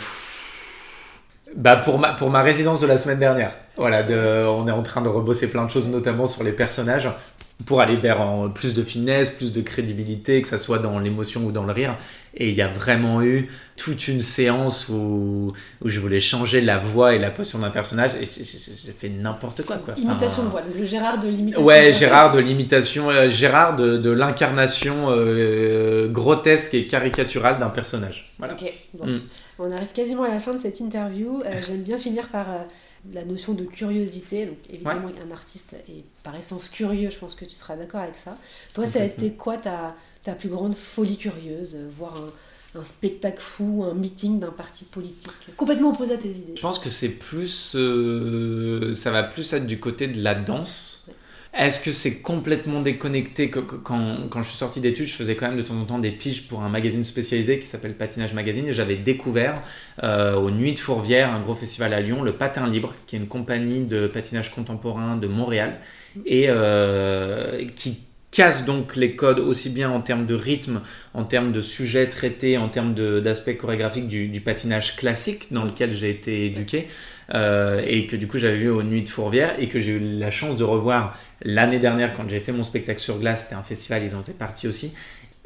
bah 1.58 1.76
pour 1.76 1.98
ma, 1.98 2.14
pour 2.14 2.30
ma 2.30 2.44
résidence 2.44 2.80
de 2.80 2.88
la 2.88 2.98
semaine 2.98 3.18
dernière. 3.20 3.52
Voilà, 3.76 4.04
de, 4.04 4.46
on 4.48 4.68
est 4.68 4.72
en 4.72 4.84
train 4.84 5.02
de 5.02 5.10
rebosser 5.10 5.48
plein 5.48 5.66
de 5.66 5.72
choses, 5.72 5.88
notamment 5.88 6.28
sur 6.28 6.44
les 6.44 6.52
personnages, 6.52 7.10
pour 7.66 7.82
aller 7.82 7.98
vers 7.98 8.52
plus 8.54 8.74
de 8.74 8.84
finesse, 8.84 9.30
plus 9.30 9.52
de 9.52 9.62
crédibilité, 9.62 10.42
que 10.42 10.48
ça 10.48 10.60
soit 10.60 10.80
dans 10.80 11.00
l'émotion 11.00 11.44
ou 11.46 11.52
dans 11.52 11.64
le 11.64 11.74
rire. 11.74 11.98
Et 12.40 12.50
il 12.50 12.56
y 12.56 12.62
a 12.62 12.68
vraiment 12.68 13.24
eu 13.24 13.50
toute 13.76 14.08
une 14.08 14.22
séance 14.22 14.90
où, 14.90 15.52
où 15.84 15.90
je 15.90 16.00
voulais 16.00 16.20
changer 16.20 16.62
la 16.62 16.78
voix 16.78 17.16
et 17.16 17.20
la 17.20 17.32
posture 17.32 17.58
d'un 17.58 17.72
personnage 17.72 18.12
et 18.16 18.26
j'ai 18.26 18.92
fait 18.92 19.10
n'importe 19.10 19.66
quoi, 19.66 19.78
quoi. 19.78 19.96
Imitation 19.98 20.44
de 20.44 20.50
voix, 20.50 20.62
le 20.78 20.86
Gérard 20.86 21.20
de 21.20 21.30
l'imitation. 21.30 21.66
Ouais, 21.66 21.92
Gérard 21.94 22.32
de 22.32 22.40
l'imitation, 22.40 23.10
euh, 23.10 23.28
Gérard 23.28 23.76
de, 23.76 23.98
de 23.98 24.12
l'incarnation 24.12 25.08
euh, 25.10 26.08
grotesque 26.08 26.76
et 26.76 26.86
caricaturale 26.86 27.58
d'un 27.58 27.70
personnage. 27.70 28.32
Voilà. 28.38 28.54
Ok, 28.54 28.72
bon. 28.94 29.08
Mm. 29.08 29.22
On 29.58 29.72
arrive 29.72 29.92
quasiment 29.94 30.24
à 30.24 30.30
la 30.30 30.40
fin 30.40 30.54
de 30.54 30.60
cette 30.60 30.80
interview. 30.80 31.42
Euh, 31.44 31.50
j'aime 31.66 31.82
bien 31.82 31.98
finir 31.98 32.28
par 32.28 32.46
la 33.14 33.24
notion 33.26 33.54
de 33.54 33.64
curiosité. 33.64 34.46
Donc, 34.46 34.58
évidemment, 34.70 35.10
un 35.26 35.32
artiste 35.32 35.76
est 35.90 36.04
par 36.24 36.36
essence 36.36 36.70
curieux, 36.70 37.10
je 37.10 37.18
pense 37.18 37.36
que 37.36 37.46
tu 37.46 37.56
seras 37.56 37.76
d'accord 37.76 38.02
avec 38.02 38.18
ça. 38.18 38.38
Toi, 38.74 38.88
ça 38.88 39.02
a 39.02 39.06
été 39.06 39.32
quoi 39.32 39.58
ta, 39.58 39.96
ta 40.24 40.34
plus 40.34 40.50
grande 40.50 40.76
folie 40.76 41.18
curieuse 41.18 41.76
euh, 41.76 41.88
Voir 41.90 42.14
un, 42.76 42.80
un, 42.80 42.84
spectacle 42.84 43.40
fou, 43.40 43.86
un 43.90 43.94
meeting 43.94 44.40
d'un 44.40 44.52
parti 44.52 44.84
politique 44.86 45.32
complètement 45.56 45.90
opposé 45.90 46.14
à 46.14 46.18
tes 46.18 46.30
idées? 46.30 46.54
Je 46.56 46.62
pense 46.62 46.80
que 46.80 46.90
c'est 46.90 47.10
plus. 47.10 47.76
Euh, 47.76 48.94
ça 48.96 49.12
va 49.12 49.24
plus 49.24 49.54
être 49.54 49.66
du 49.66 49.80
côté 49.80 50.08
de 50.08 50.22
la 50.22 50.36
danse. 50.36 51.08
Est-ce 51.54 51.80
que 51.80 51.92
c'est 51.92 52.18
complètement 52.18 52.82
déconnecté 52.82 53.50
quand, 53.50 53.64
quand, 54.30 54.44
je 54.44 54.50
suis 54.50 54.58
sorti 54.58 54.80
d'études, 54.80 55.08
je 55.08 55.14
faisais 55.14 55.36
quand 55.36 55.48
même 55.48 55.58
de 55.58 55.62
temps 55.62 55.80
en 55.80 55.86
temps 55.86 56.00
des 56.00 56.12
piges 56.12 56.48
pour 56.48 56.62
un 56.62 56.70
magazine 56.70 57.04
spécialisé 57.04 57.60
qui 57.60 57.66
s'appelle 57.66 57.96
Patinage 57.96 58.34
Magazine 58.34 58.68
et 58.68 58.74
j'avais 58.74 58.96
découvert 58.96 59.62
euh, 60.04 60.36
aux 60.36 60.52
Nuits 60.52 60.74
de 60.74 60.80
Fourvière, 60.80 61.34
un 61.34 61.42
gros 61.42 61.56
festival 61.56 61.94
à 61.94 62.02
Lyon, 62.02 62.22
le 62.22 62.34
Patin 62.34 62.68
Libre, 62.68 62.94
qui 63.08 63.16
est 63.16 63.20
une 63.20 63.28
compagnie 63.28 63.86
de 63.86 64.08
patinage 64.08 64.54
contemporain 64.54 65.16
de 65.16 65.28
Montréal 65.28 65.80
et 66.26 66.46
euh, 66.50 67.66
qui 67.76 68.02
casse 68.30 68.66
donc 68.66 68.96
les 68.96 69.16
codes 69.16 69.40
aussi 69.40 69.70
bien 69.70 69.90
en 69.90 70.02
termes 70.02 70.26
de 70.26 70.36
rythme, 70.36 70.82
en 71.14 71.24
termes 71.24 71.52
de 71.52 71.62
sujets 71.62 72.08
traités, 72.10 72.58
en 72.58 72.70
termes 72.70 72.94
d'aspects 72.94 73.58
chorégraphiques 73.58 74.08
du, 74.08 74.28
du, 74.28 74.42
patinage 74.42 74.96
classique 74.96 75.48
dans 75.52 75.64
lequel 75.64 75.96
j'ai 75.96 76.10
été 76.10 76.46
éduqué. 76.46 76.88
Euh, 77.34 77.82
et 77.86 78.08
que 78.08 78.16
du 78.16 78.26
coup 78.26 78.38
j'avais 78.38 78.58
vu 78.58 78.70
aux 78.70 78.84
Nuits 78.84 79.02
de 79.02 79.10
Fourvière 79.10 79.56
et 79.60 79.68
que 79.68 79.82
j'ai 79.82 79.92
eu 79.92 80.00
la 80.00 80.32
chance 80.32 80.56
de 80.58 80.64
revoir 80.64 81.18
l'année 81.42 81.80
dernière 81.80 82.14
quand 82.14 82.30
j'ai 82.30 82.40
fait 82.40 82.54
mon 82.54 82.64
spectacle 82.64 83.02
sur 83.02 83.20
glace, 83.20 83.44
c'était 83.44 83.56
un 83.56 83.64
festival, 83.64 84.04
ils 84.06 84.16
en 84.16 84.22
étaient 84.22 84.32
partis 84.32 84.68
aussi. 84.68 84.94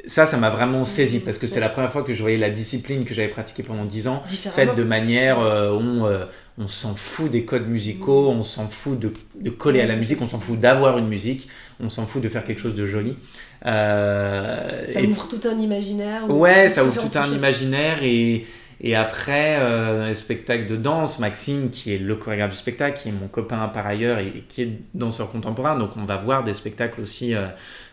Ça, 0.04 0.26
ça 0.26 0.36
m'a 0.36 0.50
vraiment 0.50 0.82
saisi 0.82 1.20
parce 1.20 1.38
que 1.38 1.46
c'était 1.46 1.60
la 1.60 1.68
première 1.68 1.92
fois 1.92 2.02
que 2.02 2.12
je 2.12 2.20
voyais 2.22 2.36
la 2.36 2.50
discipline 2.50 3.04
que 3.04 3.14
j'avais 3.14 3.28
pratiquée 3.28 3.62
pendant 3.62 3.84
10 3.84 4.08
ans 4.08 4.22
faite 4.26 4.74
de 4.74 4.82
manière 4.82 5.38
euh, 5.38 5.72
où 5.72 6.06
euh, 6.06 6.26
on, 6.58 6.66
s'en 6.66 6.94
fout 6.96 7.30
des 7.30 7.44
codes 7.44 7.68
musicaux, 7.68 8.28
on 8.30 8.42
s'en 8.42 8.68
fout 8.68 8.98
de, 8.98 9.12
de, 9.40 9.50
coller 9.50 9.80
à 9.80 9.86
la 9.86 9.94
musique, 9.94 10.20
on 10.20 10.28
s'en 10.28 10.40
fout 10.40 10.58
d'avoir 10.58 10.98
une 10.98 11.06
musique, 11.06 11.48
on 11.78 11.88
s'en 11.88 12.06
fout 12.06 12.20
de 12.20 12.28
faire 12.28 12.42
quelque 12.42 12.60
chose 12.60 12.74
de 12.74 12.84
joli. 12.84 13.16
ça 13.62 15.02
ouvre 15.08 15.28
tout 15.28 15.48
un 15.48 15.60
imaginaire. 15.60 16.28
Ouais, 16.28 16.68
ça 16.68 16.84
ouvre 16.84 17.00
tout 17.00 17.16
un 17.16 17.32
imaginaire 17.32 18.02
et, 18.02 18.44
et 18.84 18.96
après, 18.96 19.58
euh, 19.60 20.10
un 20.10 20.14
spectacle 20.14 20.66
de 20.66 20.74
danse, 20.74 21.20
Maxime, 21.20 21.70
qui 21.70 21.94
est 21.94 21.98
le 21.98 22.16
chorégraphe 22.16 22.50
du 22.50 22.56
spectacle, 22.56 23.00
qui 23.00 23.10
est 23.10 23.12
mon 23.12 23.28
copain 23.28 23.68
par 23.68 23.86
ailleurs 23.86 24.18
et, 24.18 24.44
qui 24.48 24.62
est 24.62 24.70
danseur 24.92 25.30
contemporain, 25.30 25.78
donc 25.78 25.90
on 25.96 26.04
va 26.04 26.16
voir 26.16 26.42
des 26.42 26.52
spectacles 26.52 27.00
aussi 27.00 27.32
euh, 27.32 27.46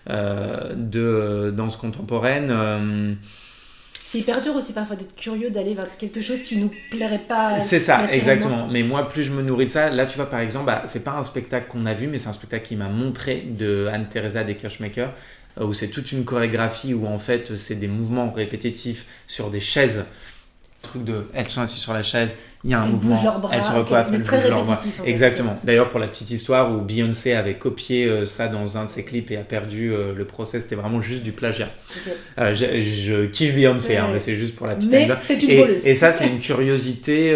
euh, 0.09 0.73
de 0.75 1.53
danse 1.55 1.77
contemporaine. 1.77 3.17
C'est 3.99 4.17
hyper 4.17 4.41
dur 4.41 4.55
aussi 4.55 4.73
parfois 4.73 4.95
d'être 4.95 5.15
curieux 5.15 5.51
d'aller 5.51 5.75
vers 5.75 5.95
quelque 5.99 6.23
chose 6.23 6.41
qui 6.41 6.57
nous 6.57 6.71
plairait 6.89 7.19
pas. 7.27 7.59
C'est 7.59 7.79
ça, 7.79 8.11
exactement. 8.11 8.67
Mais 8.67 8.81
moi, 8.81 9.07
plus 9.07 9.21
je 9.21 9.31
me 9.31 9.43
nourris 9.43 9.65
de 9.65 9.69
ça, 9.69 9.91
là 9.91 10.07
tu 10.07 10.15
vois 10.15 10.27
par 10.27 10.39
exemple, 10.39 10.65
bah, 10.65 10.81
c'est 10.87 11.03
pas 11.03 11.11
un 11.11 11.23
spectacle 11.23 11.67
qu'on 11.69 11.85
a 11.85 11.93
vu, 11.93 12.07
mais 12.07 12.17
c'est 12.17 12.29
un 12.29 12.33
spectacle 12.33 12.67
qui 12.67 12.75
m'a 12.75 12.89
montré 12.89 13.41
de 13.41 13.87
Anne-Theresa 13.93 14.43
des 14.43 14.55
Kirchmaker, 14.55 15.13
où 15.61 15.71
c'est 15.73 15.89
toute 15.89 16.11
une 16.11 16.25
chorégraphie 16.25 16.95
où 16.95 17.05
en 17.05 17.19
fait 17.19 17.55
c'est 17.55 17.75
des 17.75 17.87
mouvements 17.87 18.31
répétitifs 18.31 19.05
sur 19.27 19.51
des 19.51 19.61
chaises 19.61 20.07
truc 20.89 21.03
de 21.03 21.25
elles 21.33 21.49
sont 21.49 21.61
assises 21.61 21.81
sur 21.81 21.93
la 21.93 22.01
chaise, 22.01 22.33
il 22.63 22.71
y 22.71 22.73
a 22.73 22.81
un 22.81 22.87
mouvement, 22.87 23.49
elles 23.53 23.63
se 23.63 23.71
recoiffent, 23.71 24.09
elles 24.11 24.23
bougent 24.23 24.49
leurs 24.49 24.65
bras. 24.65 24.79
Exactement. 25.05 25.57
D'ailleurs, 25.63 25.89
pour 25.89 25.99
la 25.99 26.07
petite 26.07 26.29
histoire 26.31 26.71
où 26.71 26.81
Beyoncé 26.81 27.33
avait 27.33 27.53
copié 27.53 28.05
euh, 28.05 28.25
ça 28.25 28.47
dans 28.47 28.77
un 28.77 28.83
de 28.83 28.89
ses 28.89 29.05
clips 29.05 29.31
et 29.31 29.37
a 29.37 29.41
perdu 29.41 29.93
euh, 29.93 30.13
le 30.13 30.25
procès, 30.25 30.59
c'était 30.59 30.75
vraiment 30.75 30.99
juste 30.99 31.23
du 31.23 31.31
plagiat. 31.31 31.69
Euh, 32.37 32.53
je, 32.53 33.25
kiffe 33.27 33.55
Beyoncé, 33.55 33.95
hein, 33.95 34.09
mais 34.11 34.19
c'est 34.19 34.35
juste 34.35 34.55
pour 34.55 34.67
la 34.67 34.75
petite 34.75 34.91
Mais 34.91 35.07
c'est 35.19 35.41
une 35.41 35.49
et, 35.49 35.89
et, 35.89 35.95
ça, 35.95 36.11
c'est 36.11 36.27
une 36.27 36.39
curiosité. 36.39 37.33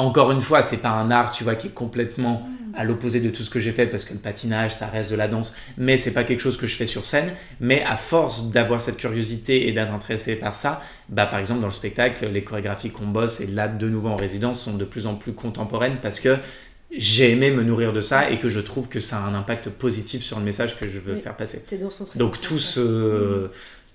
Encore 0.00 0.30
une 0.32 0.40
fois, 0.40 0.62
c'est 0.62 0.78
pas 0.78 0.90
un 0.90 1.10
art, 1.10 1.30
tu 1.30 1.44
vois, 1.44 1.54
qui 1.54 1.68
est 1.68 1.74
complètement 1.74 2.48
à 2.74 2.84
l'opposé 2.84 3.20
de 3.20 3.30
tout 3.30 3.42
ce 3.42 3.50
que 3.50 3.60
j'ai 3.60 3.72
fait 3.72 3.86
parce 3.86 4.04
que 4.04 4.12
le 4.12 4.20
patinage 4.20 4.72
ça 4.72 4.86
reste 4.86 5.10
de 5.10 5.16
la 5.16 5.28
danse 5.28 5.54
mais 5.76 5.96
c'est 5.96 6.12
pas 6.12 6.24
quelque 6.24 6.40
chose 6.40 6.56
que 6.56 6.66
je 6.66 6.76
fais 6.76 6.86
sur 6.86 7.04
scène. 7.04 7.32
Mais 7.60 7.82
à 7.82 7.96
force 7.96 8.50
d'avoir 8.50 8.80
cette 8.80 8.96
curiosité 8.96 9.68
et 9.68 9.72
d'être 9.72 9.92
intéressé 9.92 10.36
par 10.36 10.54
ça 10.54 10.80
bah 11.08 11.26
par 11.26 11.40
exemple 11.40 11.60
dans 11.60 11.66
le 11.66 11.72
spectacle 11.72 12.28
les 12.28 12.44
chorégraphies 12.44 12.90
qu'on 12.90 13.06
bosse 13.06 13.40
et 13.40 13.46
là 13.46 13.68
de 13.68 13.88
nouveau 13.88 14.08
en 14.08 14.16
résidence 14.16 14.60
sont 14.60 14.74
de 14.74 14.84
plus 14.84 15.06
en 15.06 15.14
plus 15.14 15.32
contemporaines 15.32 15.96
parce 16.00 16.20
que 16.20 16.36
j'ai 16.96 17.30
aimé 17.30 17.50
me 17.50 17.62
nourrir 17.62 17.92
de 17.92 18.00
ça 18.00 18.30
et 18.30 18.38
que 18.38 18.48
je 18.48 18.58
trouve 18.58 18.88
que 18.88 18.98
ça 18.98 19.18
a 19.18 19.20
un 19.20 19.34
impact 19.34 19.68
positif 19.68 20.22
sur 20.22 20.38
le 20.38 20.44
message 20.44 20.76
que 20.76 20.88
je 20.88 20.98
veux 20.98 21.16
faire 21.16 21.36
passer. 21.36 21.64
Dans 21.80 21.90
son 21.90 22.04
Donc 22.16 22.40
tout 22.40 22.58
ce 22.58 23.48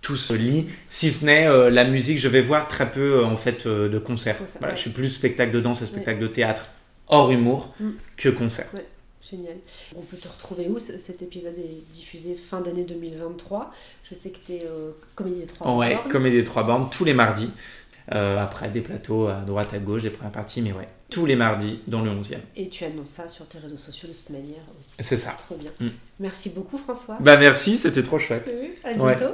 tout 0.05 0.17
se 0.17 0.33
lit, 0.33 0.67
si 0.89 1.09
ce 1.09 1.25
n'est 1.25 1.47
euh, 1.47 1.71
la 1.71 1.83
musique. 1.83 2.19
Je 2.19 2.27
vais 2.27 2.41
voir 2.41 2.67
très 2.67 2.91
peu 2.91 3.19
euh, 3.19 3.25
en 3.25 3.37
fait 3.37 3.65
euh, 3.65 3.89
de 3.89 3.97
concerts. 3.97 4.37
Concert, 4.37 4.57
Voilà, 4.59 4.73
ouais. 4.73 4.77
je 4.77 4.81
suis 4.81 4.91
plus 4.91 5.09
spectacle 5.09 5.51
de 5.51 5.59
danse 5.59 5.81
et 5.81 5.87
spectacle 5.87 6.19
de 6.19 6.27
théâtre 6.27 6.67
hors 7.07 7.31
humour 7.31 7.73
Mm. 7.79 7.89
que 8.17 8.29
concert. 8.29 8.67
Génial. 9.27 9.55
On 9.95 10.01
peut 10.01 10.17
te 10.17 10.27
retrouver 10.27 10.67
où 10.69 10.77
Ce- 10.77 10.99
Cet 10.99 11.23
épisode 11.23 11.57
est 11.57 11.91
diffusé 11.91 12.35
fin 12.35 12.61
d'année 12.61 12.83
2023. 12.83 13.73
Je 14.07 14.13
sais 14.13 14.29
que 14.29 14.37
tu 14.45 14.51
es 14.53 14.65
Comédie 15.15 15.39
des 15.39 15.45
Trois 15.47 15.75
Ouais, 15.75 15.95
Bornes. 15.95 16.11
Comédie 16.11 16.37
des 16.37 16.43
Trois 16.43 16.61
Bornes 16.63 16.87
tous 16.91 17.03
les 17.05 17.15
mardis. 17.15 17.49
Après 18.07 18.69
des 18.69 18.81
plateaux 18.81 19.25
à 19.27 19.41
droite, 19.41 19.73
à 19.73 19.79
gauche, 19.79 20.03
des 20.03 20.11
premières 20.11 20.31
parties, 20.31 20.61
mais 20.61 20.73
ouais, 20.73 20.85
tous 21.09 21.25
les 21.25 21.35
mardis 21.35 21.79
dans 21.87 22.01
le 22.03 22.11
11e. 22.11 22.37
Et 22.55 22.69
tu 22.69 22.83
annonces 22.83 23.09
ça 23.09 23.27
sur 23.27 23.47
tes 23.47 23.57
réseaux 23.57 23.77
sociaux 23.77 24.07
de 24.07 24.13
toute 24.13 24.29
manière 24.29 24.61
aussi. 24.79 24.91
C'est 24.99 25.17
ça. 25.17 25.31
Trop 25.31 25.55
bien. 25.55 25.71
Mm. 25.79 25.87
Merci 26.19 26.49
beaucoup 26.49 26.77
François. 26.77 27.17
Bah 27.19 27.35
merci, 27.37 27.75
c'était 27.75 28.03
trop 28.03 28.19
chouette. 28.19 28.47
À 28.83 28.91
Ouais. 28.91 29.15
bientôt. 29.15 29.33